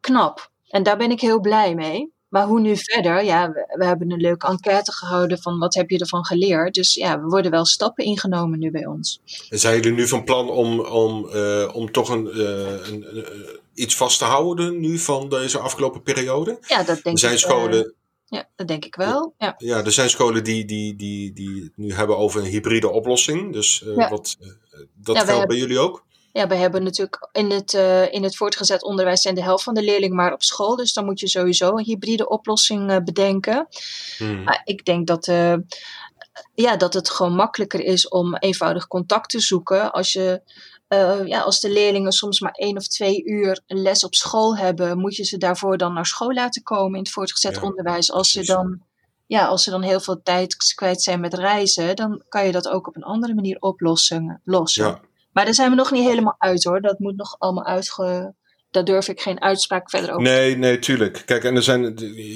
knap. 0.00 0.50
En 0.68 0.82
daar 0.82 0.96
ben 0.96 1.10
ik 1.10 1.20
heel 1.20 1.40
blij 1.40 1.74
mee. 1.74 2.16
Maar 2.28 2.46
hoe 2.46 2.60
nu 2.60 2.76
verder? 2.76 3.24
Ja, 3.24 3.50
we, 3.50 3.74
we 3.78 3.84
hebben 3.84 4.10
een 4.12 4.20
leuke 4.20 4.46
enquête 4.46 4.92
gehouden 4.92 5.38
van 5.42 5.58
wat 5.58 5.74
heb 5.74 5.90
je 5.90 5.98
ervan 5.98 6.24
geleerd. 6.24 6.74
Dus 6.74 6.94
ja, 6.94 7.20
we 7.20 7.26
worden 7.26 7.50
wel 7.50 7.66
stappen 7.66 8.04
ingenomen 8.04 8.58
nu 8.58 8.70
bij 8.70 8.86
ons. 8.86 9.20
Zijn 9.48 9.74
jullie 9.76 9.92
nu 9.92 10.08
van 10.08 10.24
plan 10.24 10.50
om, 10.50 10.80
om, 10.80 11.28
eh, 11.28 11.70
om 11.72 11.90
toch 11.92 12.08
een, 12.08 12.30
eh, 12.30 12.88
een, 12.88 13.16
een- 13.16 13.26
iets 13.74 13.96
vast 13.96 14.18
te 14.18 14.24
houden 14.24 14.80
nu 14.80 14.98
van 14.98 15.28
deze 15.28 15.58
afgelopen 15.58 16.02
periode? 16.02 16.58
Ja, 16.66 16.76
dat 16.82 16.86
denk 17.02 17.04
Er 17.06 17.18
zijn 17.18 17.32
ik. 17.32 17.38
eh, 17.38 17.44
scholen, 17.44 17.94
ja, 18.24 18.48
dat 18.56 18.68
denk 18.68 18.84
ik 18.84 18.94
wel. 18.94 19.34
Ja. 19.38 19.54
ja, 19.58 19.84
er 19.84 19.92
zijn 19.92 20.10
scholen 20.10 20.44
die, 20.44 20.64
die, 20.64 20.96
die, 20.96 21.32
die 21.32 21.62
het 21.62 21.72
nu 21.76 21.92
hebben 21.92 22.18
over 22.18 22.40
een 22.40 22.46
hybride 22.50 22.88
oplossing. 22.90 23.52
Dus 23.52 23.82
eh, 23.86 23.96
Ja. 23.96 24.08
wat, 24.08 24.36
eh, 24.40 24.46
dat 24.48 24.56
wij 25.04 25.14
geldt 25.14 25.28
hebben- 25.28 25.46
bij 25.48 25.56
jullie 25.56 25.78
ook? 25.78 26.04
Ja, 26.32 26.46
we 26.46 26.54
hebben 26.54 26.82
natuurlijk 26.82 27.28
in 27.32 27.50
het, 27.50 27.74
eh, 27.74 28.12
in 28.12 28.22
het 28.22 28.36
voortgezet 28.36 28.82
onderwijs 28.82 29.22
zijn 29.22 29.34
de 29.34 29.42
helft 29.42 29.64
van 29.64 29.74
de 29.74 29.82
leerlingen 29.82 30.16
maar 30.16 30.32
op 30.32 30.42
school. 30.42 30.76
Dus 30.76 30.92
dan 30.92 31.04
moet 31.04 31.20
je 31.20 31.28
sowieso 31.28 31.76
een 31.76 31.84
hybride 31.84 32.28
oplossing 32.28 32.90
eh, 32.90 32.96
bedenken. 33.04 33.68
Hmm. 34.18 34.42
Maar 34.42 34.60
ik 34.64 34.84
denk 34.84 35.06
dat, 35.06 35.26
eh, 35.26 35.54
ja, 36.54 36.76
dat 36.76 36.94
het 36.94 37.10
gewoon 37.10 37.34
makkelijker 37.34 37.80
is 37.80 38.08
om 38.08 38.36
eenvoudig 38.36 38.88
contact 38.88 39.30
te 39.30 39.40
zoeken. 39.40 39.92
Als, 39.92 40.12
je, 40.12 40.42
ja, 41.24 41.40
als 41.40 41.60
de 41.60 41.70
leerlingen 41.70 42.12
soms 42.12 42.40
maar 42.40 42.52
één 42.52 42.76
of 42.76 42.86
twee 42.86 43.24
uur 43.24 43.60
een 43.66 43.82
les 43.82 44.04
op 44.04 44.14
school 44.14 44.56
hebben, 44.56 44.98
moet 44.98 45.16
je 45.16 45.24
ze 45.24 45.38
daarvoor 45.38 45.76
dan 45.76 45.92
naar 45.92 46.06
school 46.06 46.32
laten 46.32 46.62
komen 46.62 46.94
in 46.94 47.02
het 47.02 47.12
voortgezet 47.12 47.54
Ja, 47.54 47.62
onderwijs. 47.62 48.12
Als 48.12 48.32
ze, 48.32 48.44
dan, 48.44 48.82
ja, 49.26 49.46
als 49.46 49.62
ze 49.62 49.70
dan 49.70 49.82
heel 49.82 50.00
veel 50.00 50.22
tijd 50.22 50.74
kwijt 50.74 51.02
zijn 51.02 51.20
met 51.20 51.34
reizen, 51.34 51.96
dan 51.96 52.22
kan 52.28 52.46
je 52.46 52.52
dat 52.52 52.68
ook 52.68 52.86
op 52.86 52.96
een 52.96 53.02
andere 53.02 53.34
manier 53.34 53.56
oplossen. 53.60 54.40
Lossen. 54.44 54.86
Ja, 54.86 55.00
Maar 55.38 55.46
daar 55.46 55.56
zijn 55.56 55.70
we 55.70 55.76
nog 55.76 55.90
niet 55.90 56.08
helemaal 56.08 56.34
uit 56.38 56.64
hoor. 56.64 56.80
Dat 56.80 56.98
moet 56.98 57.16
nog 57.16 57.36
allemaal 57.38 57.64
uitge. 57.64 58.34
Daar 58.70 58.84
durf 58.84 59.08
ik 59.08 59.20
geen 59.20 59.40
uitspraak 59.42 59.90
verder 59.90 60.10
over. 60.10 60.22
nee, 60.22 60.56
nee, 60.56 60.78
tuurlijk. 60.78 61.22
Kijk, 61.26 61.44
en 61.44 61.56
er 61.56 61.62
zijn, 61.62 61.82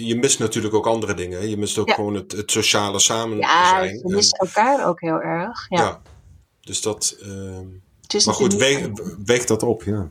je 0.06 0.16
mist 0.20 0.38
natuurlijk 0.38 0.74
ook 0.74 0.86
andere 0.86 1.14
dingen. 1.14 1.48
Je 1.48 1.56
mist 1.56 1.78
ook 1.78 1.88
Ja. 1.88 1.94
gewoon 1.94 2.14
het, 2.14 2.32
het 2.32 2.50
sociale 2.50 2.98
samen 2.98 3.38
ja, 3.38 3.68
zijn. 3.68 4.00
we 4.02 4.14
missen 4.14 4.38
elkaar 4.38 4.86
ook 4.86 5.00
heel 5.00 5.20
erg. 5.20 5.66
Ja. 5.68 5.80
ja. 5.82 6.00
Dus 6.60 6.80
dat. 6.82 7.16
ehm, 7.22 7.66
Het 8.02 8.14
is 8.14 8.26
maar 8.26 8.34
goed, 8.34 8.54
weeg 9.24 9.44
dat 9.44 9.62
op, 9.62 9.82
ja. 9.82 10.08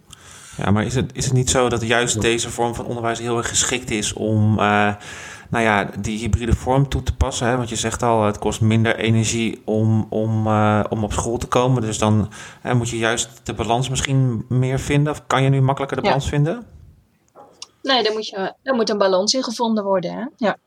Ja, 0.58 0.72
maar 0.72 0.86
is 0.86 0.96
het, 0.96 1.12
is 1.14 1.26
het 1.26 1.34
niet 1.34 1.50
zo 1.50 1.70
dat 1.70 1.82
juist 1.82 2.22
deze 2.22 2.50
vorm 2.50 2.76
van 2.76 2.86
onderwijs 2.86 3.20
heel 3.20 3.38
erg 3.38 3.50
geschikt 3.50 3.92
is 3.92 4.14
om 4.14 4.60
eh, 4.60 4.96
nou 5.52 5.64
ja, 5.64 5.84
die 6.00 6.20
hybride 6.20 6.54
vorm 6.56 6.90
toe 6.90 7.04
te 7.04 7.16
passen? 7.16 7.48
Hè? 7.48 7.58
Want 7.58 7.70
je 7.70 7.76
zegt 7.76 8.04
al, 8.04 8.24
het 8.26 8.38
kost 8.40 8.62
minder 8.62 8.96
energie 8.96 9.62
om, 9.66 10.06
om, 10.10 10.48
eh, 10.48 10.84
om 10.90 11.04
op 11.04 11.14
school 11.14 11.38
te 11.38 11.48
komen. 11.48 11.82
Dus 11.82 11.98
dan 11.98 12.32
eh, 12.62 12.74
moet 12.74 12.90
je 12.90 12.98
juist 12.98 13.30
de 13.44 13.54
balans 13.54 13.90
misschien 13.90 14.46
meer 14.50 14.80
vinden. 14.80 15.14
Of 15.14 15.28
kan 15.28 15.44
je 15.44 15.50
nu 15.50 15.62
makkelijker 15.62 15.98
de 15.98 16.04
Ja. 16.04 16.10
balans 16.10 16.30
vinden? 16.30 16.66
Nee, 17.82 18.04
daar 18.04 18.14
moet, 18.14 18.28
je, 18.28 18.54
daar 18.64 18.76
moet 18.76 18.90
een 18.90 18.98
balans 18.98 19.34
in 19.34 19.44
gevonden 19.44 19.84
worden. 19.84 20.14
Hè? 20.14 20.26
Ja. 20.38 20.58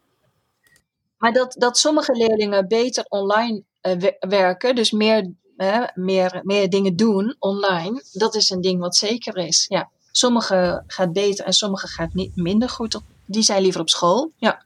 Maar 1.18 1.32
dat, 1.32 1.54
dat 1.58 1.78
sommige 1.78 2.12
leerlingen 2.12 2.68
beter 2.68 3.04
online 3.08 3.62
eh, 3.80 3.96
we- 3.96 4.16
werken, 4.28 4.74
dus 4.74 4.90
meer, 4.90 5.30
hè, 5.56 5.84
meer, 5.94 6.40
meer 6.42 6.70
dingen 6.70 6.96
doen 6.96 7.36
online, 7.38 8.02
dat 8.12 8.34
is 8.34 8.50
een 8.50 8.60
ding 8.60 8.80
wat 8.80 8.96
zeker 8.96 9.36
is. 9.36 9.64
Ja. 9.68 9.88
Sommige 10.10 10.82
gaat 10.86 11.12
beter 11.12 11.44
en 11.44 11.52
sommige 11.52 11.86
gaat 11.86 12.14
niet 12.14 12.36
minder 12.36 12.68
goed. 12.68 13.00
Die 13.26 13.42
zijn 13.42 13.62
liever 13.62 13.80
op 13.80 13.88
school. 13.88 14.32
Ja. 14.36 14.62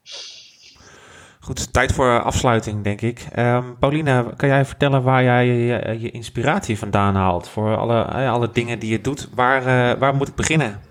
Goed, 1.40 1.72
tijd 1.72 1.92
voor 1.92 2.22
afsluiting, 2.22 2.84
denk 2.84 3.00
ik. 3.00 3.26
Ehm 3.32 3.64
Pauline, 3.80 4.32
kan 4.36 4.48
jij 4.48 4.64
vertellen 4.64 5.02
waar 5.02 5.22
jij 5.22 5.46
je, 5.46 6.00
je 6.00 6.10
inspiratie 6.10 6.78
vandaan 6.78 7.14
haalt 7.14 7.48
voor 7.48 7.76
alle, 7.76 8.02
eh, 8.02 8.32
alle 8.32 8.50
dingen 8.50 8.78
die 8.78 8.90
je 8.90 9.00
doet? 9.00 9.28
Waar, 9.34 9.66
eh, 9.66 9.98
waar 9.98 10.14
moet 10.14 10.28
ik 10.28 10.34
beginnen? 10.34 10.82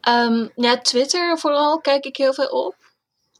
Ehm, 0.00 0.48
ja, 0.54 0.78
Twitter 0.78 1.38
vooral 1.38 1.80
kijk 1.80 2.04
ik 2.04 2.16
heel 2.16 2.34
veel 2.34 2.48
op. 2.48 2.74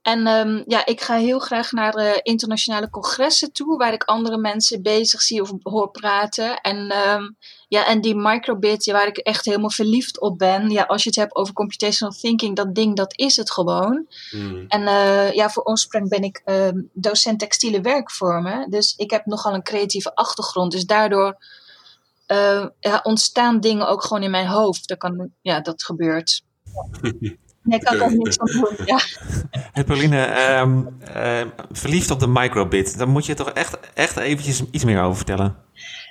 En 0.07 0.27
um, 0.27 0.65
ja, 0.67 0.87
ik 0.87 1.01
ga 1.01 1.17
heel 1.17 1.39
graag 1.39 1.73
naar 1.73 1.99
uh, 1.99 2.11
internationale 2.23 2.91
congressen 2.91 3.53
toe, 3.53 3.77
waar 3.77 3.93
ik 3.93 4.05
andere 4.05 4.39
mensen 4.39 4.83
bezig 4.83 5.21
zie 5.21 5.43
of 5.43 5.53
hoor 5.63 5.91
praten. 5.91 6.61
En, 6.61 6.97
um, 7.09 7.37
ja, 7.69 7.87
en 7.87 8.01
die 8.01 8.15
microbit, 8.15 8.85
ja, 8.85 8.93
waar 8.93 9.07
ik 9.07 9.17
echt 9.17 9.45
helemaal 9.45 9.71
verliefd 9.71 10.21
op 10.21 10.39
ben. 10.39 10.71
Ja, 10.71 10.83
als 10.83 11.03
je 11.03 11.09
het 11.09 11.19
hebt 11.19 11.35
over 11.35 11.55
computational 11.55 12.15
thinking, 12.15 12.57
dat 12.57 12.75
ding, 12.75 12.97
dat 12.97 13.19
is 13.19 13.37
het 13.37 13.51
gewoon. 13.51 14.07
Mm. 14.31 14.65
En 14.69 14.81
uh, 14.81 15.33
ja, 15.33 15.51
voor 15.51 15.63
oorsprong 15.63 16.09
ben 16.09 16.23
ik 16.23 16.43
um, 16.45 16.91
docent 16.93 17.39
textiele 17.39 17.81
werkvormen. 17.81 18.71
Dus 18.71 18.95
ik 18.97 19.11
heb 19.11 19.27
nogal 19.27 19.55
een 19.55 19.63
creatieve 19.63 20.15
achtergrond. 20.15 20.73
Dus 20.73 20.85
daardoor 20.85 21.37
ja, 22.81 23.01
ontstaan 23.03 23.61
dingen 23.61 23.89
ook 23.89 24.03
gewoon 24.03 24.23
in 24.23 24.31
mijn 24.31 24.47
hoofd. 24.47 24.89
Dat, 24.89 24.99
kan, 24.99 25.31
ja, 25.41 25.61
dat 25.61 25.83
gebeurt. 25.83 26.43
Nee, 27.67 27.79
kan 27.79 27.95
ik 27.95 28.03
ook 28.03 28.11
niks 28.11 28.37
van 28.37 28.47
doen. 28.47 28.87
Ja. 28.87 29.01
Hey 29.73 29.85
Pauline, 29.85 30.51
um, 30.61 30.99
uh, 31.17 31.41
verliefd 31.71 32.11
op 32.11 32.21
de 32.21 32.27
microbit. 32.27 32.99
Daar 32.99 33.09
moet 33.09 33.27
je 33.27 33.35
toch 33.35 33.51
echt, 33.51 33.79
echt 33.95 34.17
eventjes 34.17 34.63
iets 34.71 34.85
meer 34.85 35.03
over 35.03 35.17
vertellen. 35.17 35.57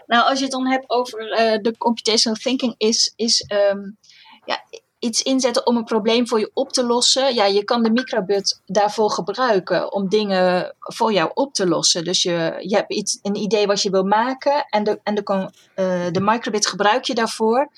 Nou, 0.08 0.30
als 0.30 0.38
je 0.38 0.44
het 0.44 0.54
dan 0.54 0.68
hebt 0.68 0.90
over 0.90 1.32
uh, 1.32 1.62
de 1.62 1.78
computational 1.78 2.38
thinking, 2.42 2.76
is, 2.78 3.14
is 3.16 3.46
um, 3.72 3.98
ja, 4.46 4.64
iets 5.00 5.22
inzetten 5.22 5.68
om 5.68 5.78
een 5.78 5.84
probleem 5.84 6.28
voor 6.28 6.40
je 6.40 6.52
op 6.54 6.72
te 6.72 6.86
lossen. 6.86 7.34
Ja, 7.34 7.46
je 7.46 7.64
kan 7.64 7.84
de 7.84 7.92
microbit 7.92 8.62
daarvoor 8.66 9.12
gebruiken 9.12 9.94
om 9.94 10.10
dingen 10.10 10.76
voor 10.80 11.14
jou 11.14 11.32
op 11.34 11.54
te 11.54 11.68
lossen. 11.68 12.04
Dus 12.04 12.24
je, 12.24 12.56
je 12.60 12.76
hebt 12.76 12.94
iets, 12.94 13.20
een 13.22 13.36
idee 13.36 13.68
wat 13.68 13.82
je 13.82 13.90
wil 13.90 14.04
maken 14.04 14.66
en 14.70 14.84
de, 14.84 15.00
en 15.04 15.16
de, 15.16 15.50
uh, 15.76 16.12
de 16.12 16.22
microbit 16.22 16.68
gebruik 16.68 17.04
je 17.04 17.14
daarvoor 17.14 17.70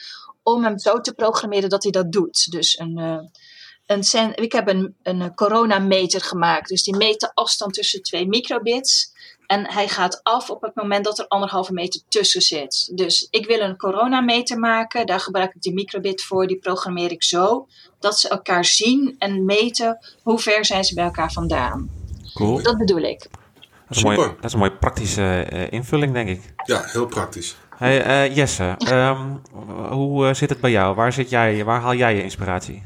om 0.43 0.63
hem 0.63 0.79
zo 0.79 1.01
te 1.01 1.13
programmeren 1.13 1.69
dat 1.69 1.83
hij 1.83 1.91
dat 1.91 2.11
doet. 2.11 2.51
Dus 2.51 2.79
een, 2.79 2.97
uh, 2.99 3.19
een 3.87 4.35
ik 4.35 4.51
heb 4.51 4.67
een, 4.67 4.95
een 5.03 5.35
coronameter 5.35 6.21
gemaakt. 6.21 6.69
Dus 6.69 6.83
die 6.83 6.95
meet 6.95 7.19
de 7.19 7.31
afstand 7.33 7.73
tussen 7.73 8.01
twee 8.01 8.27
microbits. 8.27 9.15
En 9.47 9.71
hij 9.71 9.87
gaat 9.87 10.19
af 10.23 10.49
op 10.49 10.61
het 10.61 10.75
moment 10.75 11.05
dat 11.05 11.19
er 11.19 11.27
anderhalve 11.27 11.73
meter 11.73 12.01
tussen 12.09 12.41
zit. 12.41 12.91
Dus 12.95 13.27
ik 13.29 13.45
wil 13.45 13.59
een 13.59 13.77
coronameter 13.77 14.59
maken. 14.59 15.05
Daar 15.05 15.19
gebruik 15.19 15.53
ik 15.53 15.61
die 15.61 15.73
microbit 15.73 16.23
voor. 16.23 16.47
Die 16.47 16.57
programmeer 16.57 17.11
ik 17.11 17.23
zo 17.23 17.67
dat 17.99 18.19
ze 18.19 18.29
elkaar 18.29 18.65
zien 18.65 19.15
en 19.19 19.45
meten 19.45 19.97
hoe 20.23 20.39
ver 20.39 20.65
zijn 20.65 20.83
ze 20.83 20.93
bij 20.93 21.03
elkaar 21.03 21.31
vandaan. 21.31 21.89
Cool. 22.33 22.61
Dat 22.63 22.77
bedoel 22.77 23.01
ik. 23.01 23.19
Dat 23.87 23.97
is, 23.97 24.03
een, 24.03 24.13
mooie, 24.13 24.35
dat 24.35 24.45
is 24.45 24.53
een 24.53 24.59
mooie 24.59 24.77
praktische 24.77 25.47
uh, 25.53 25.71
invulling, 25.71 26.13
denk 26.13 26.29
ik. 26.29 26.53
Ja, 26.65 26.83
heel 26.85 27.05
praktisch. 27.05 27.55
Hey, 27.77 28.27
uh, 28.27 28.35
Jesse, 28.35 28.75
um, 28.91 29.41
hoe 29.89 30.33
zit 30.33 30.49
het 30.49 30.59
bij 30.61 30.71
jou? 30.71 30.95
Waar, 30.95 31.13
zit 31.13 31.29
jij, 31.29 31.63
waar 31.63 31.81
haal 31.81 31.93
jij 31.93 32.15
je 32.15 32.23
inspiratie? 32.23 32.83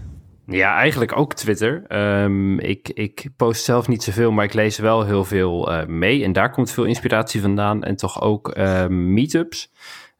Ja, 0.51 0.75
eigenlijk 0.75 1.17
ook 1.17 1.33
Twitter. 1.33 1.83
Um, 2.23 2.59
ik, 2.59 2.89
ik 2.89 3.29
post 3.37 3.63
zelf 3.63 3.87
niet 3.87 4.03
zoveel, 4.03 4.31
maar 4.31 4.45
ik 4.45 4.53
lees 4.53 4.77
wel 4.77 5.05
heel 5.05 5.25
veel 5.25 5.71
uh, 5.71 5.85
mee. 5.85 6.23
En 6.23 6.33
daar 6.33 6.51
komt 6.51 6.71
veel 6.71 6.83
inspiratie 6.83 7.41
vandaan. 7.41 7.83
En 7.83 7.95
toch 7.95 8.21
ook 8.21 8.57
uh, 8.57 8.87
meetups. 8.87 9.71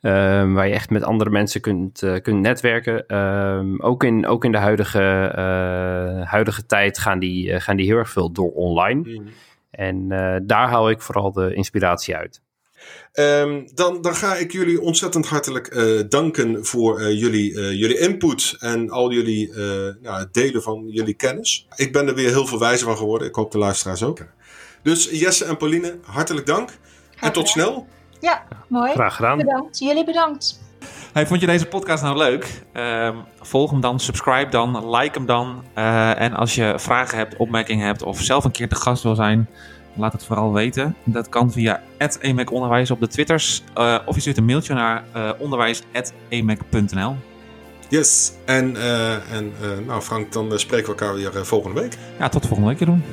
Um, 0.02 0.54
waar 0.54 0.68
je 0.68 0.74
echt 0.74 0.90
met 0.90 1.04
andere 1.04 1.30
mensen 1.30 1.62
kunt, 1.62 2.02
uh, 2.02 2.20
kunt 2.22 2.42
netwerken. 2.42 3.18
Um, 3.18 3.82
ook, 3.82 4.04
in, 4.04 4.28
ook 4.28 4.46
in 4.46 4.52
de 4.52 4.58
huidige, 4.58 5.34
uh, 5.36 6.28
huidige 6.30 6.66
tijd 6.66 7.00
gaan 7.00 7.20
die, 7.20 7.60
gaan 7.60 7.78
die 7.78 7.86
heel 7.86 7.98
erg 7.98 8.10
veel 8.10 8.32
door 8.32 8.52
online. 8.52 9.20
Mm. 9.20 9.28
En 9.72 10.08
daar 10.46 10.70
haal 10.70 10.90
ik 10.90 11.02
vooral 11.02 11.32
de 11.32 11.54
inspiratie 11.54 12.16
uit. 12.16 12.42
Um, 13.14 13.68
dan, 13.74 14.02
dan 14.02 14.16
ga 14.16 14.36
ik 14.36 14.52
jullie 14.52 14.82
ontzettend 14.82 15.26
hartelijk 15.26 15.76
uh, 15.76 16.02
danken 16.10 16.66
voor 16.66 17.02
uh, 17.02 17.20
jullie, 17.20 17.52
uh, 17.52 17.72
jullie 17.72 18.00
input 18.00 18.56
en 18.60 18.90
al 18.90 19.12
jullie 19.12 19.54
nou, 20.02 20.28
delen 20.32 20.62
van 20.62 20.88
jullie 20.88 21.14
kennis. 21.14 21.68
Ik 21.76 21.92
ben 21.92 22.08
er 22.08 22.16
weer 22.16 22.30
heel 22.30 22.46
veel 22.46 22.60
wijzer 22.60 22.88
van 22.88 22.98
geworden. 22.98 23.28
Ik 23.28 23.36
hoop 23.36 23.52
de 23.52 23.58
luisteraars 23.58 24.04
ook. 24.04 24.20
Dus 24.84 25.10
Jesse 25.10 25.46
en 25.46 25.58
Pauline, 25.58 25.98
hartelijk 26.04 26.46
dank. 26.46 26.70
en 27.20 27.32
tot 27.32 27.50
snel. 27.50 27.88
Ja, 28.20 28.44
mooi. 28.68 28.92
Graag 28.92 29.16
gedaan. 29.16 29.38
Bedankt. 29.38 29.80
Jullie 29.80 30.06
bedankt. 30.06 30.60
Hey, 31.14 31.28
vond 31.28 31.42
je 31.42 31.48
deze 31.48 31.66
podcast 31.66 32.04
nou 32.04 32.18
leuk? 32.18 32.64
Uh, 32.74 33.18
volg 33.42 33.72
hem 33.72 33.82
dan, 33.82 34.00
subscribe 34.00 34.50
dan, 34.50 34.96
like 34.96 35.18
hem 35.18 35.26
dan. 35.26 35.64
en 36.16 36.34
als 36.34 36.56
je 36.56 36.74
vragen 36.78 37.18
hebt, 37.18 37.38
opmerkingen 37.38 37.86
hebt 37.86 38.04
of 38.04 38.22
zelf 38.22 38.44
een 38.44 38.52
keer 38.52 38.70
te 38.70 38.76
gast 38.76 39.04
wil 39.04 39.16
zijn 39.16 39.50
Laat 39.96 40.14
het 40.14 40.26
vooral 40.26 40.54
weten. 40.54 40.96
Dat 41.04 41.30
kan 41.30 41.52
via 41.52 41.82
@emaconderwijs 42.20 42.92
op 42.92 43.00
de 43.00 43.08
Twitters. 43.08 43.64
Uh, 43.78 43.98
of 44.06 44.16
je 44.16 44.22
stuurt 44.22 44.38
een 44.38 44.46
mailtje 44.46 44.74
naar 44.74 45.04
uh, 45.16 45.30
eh, 45.30 45.36
onderwijs.emac.nl. 45.38 47.16
Yes, 47.90 48.32
en, 48.46 48.76
uh, 48.76 49.32
en 49.32 49.54
nou 49.86 50.02
Frank, 50.02 50.32
dan 50.34 50.60
spreken 50.60 50.86
we 50.86 51.00
elkaar 51.00 51.16
weer 51.16 51.46
volgende 51.46 51.82
week. 51.82 51.98
Ja, 52.20 52.30
tot 52.30 52.48
volgende 52.48 52.70
week 52.70 52.86
doen. 52.86 53.04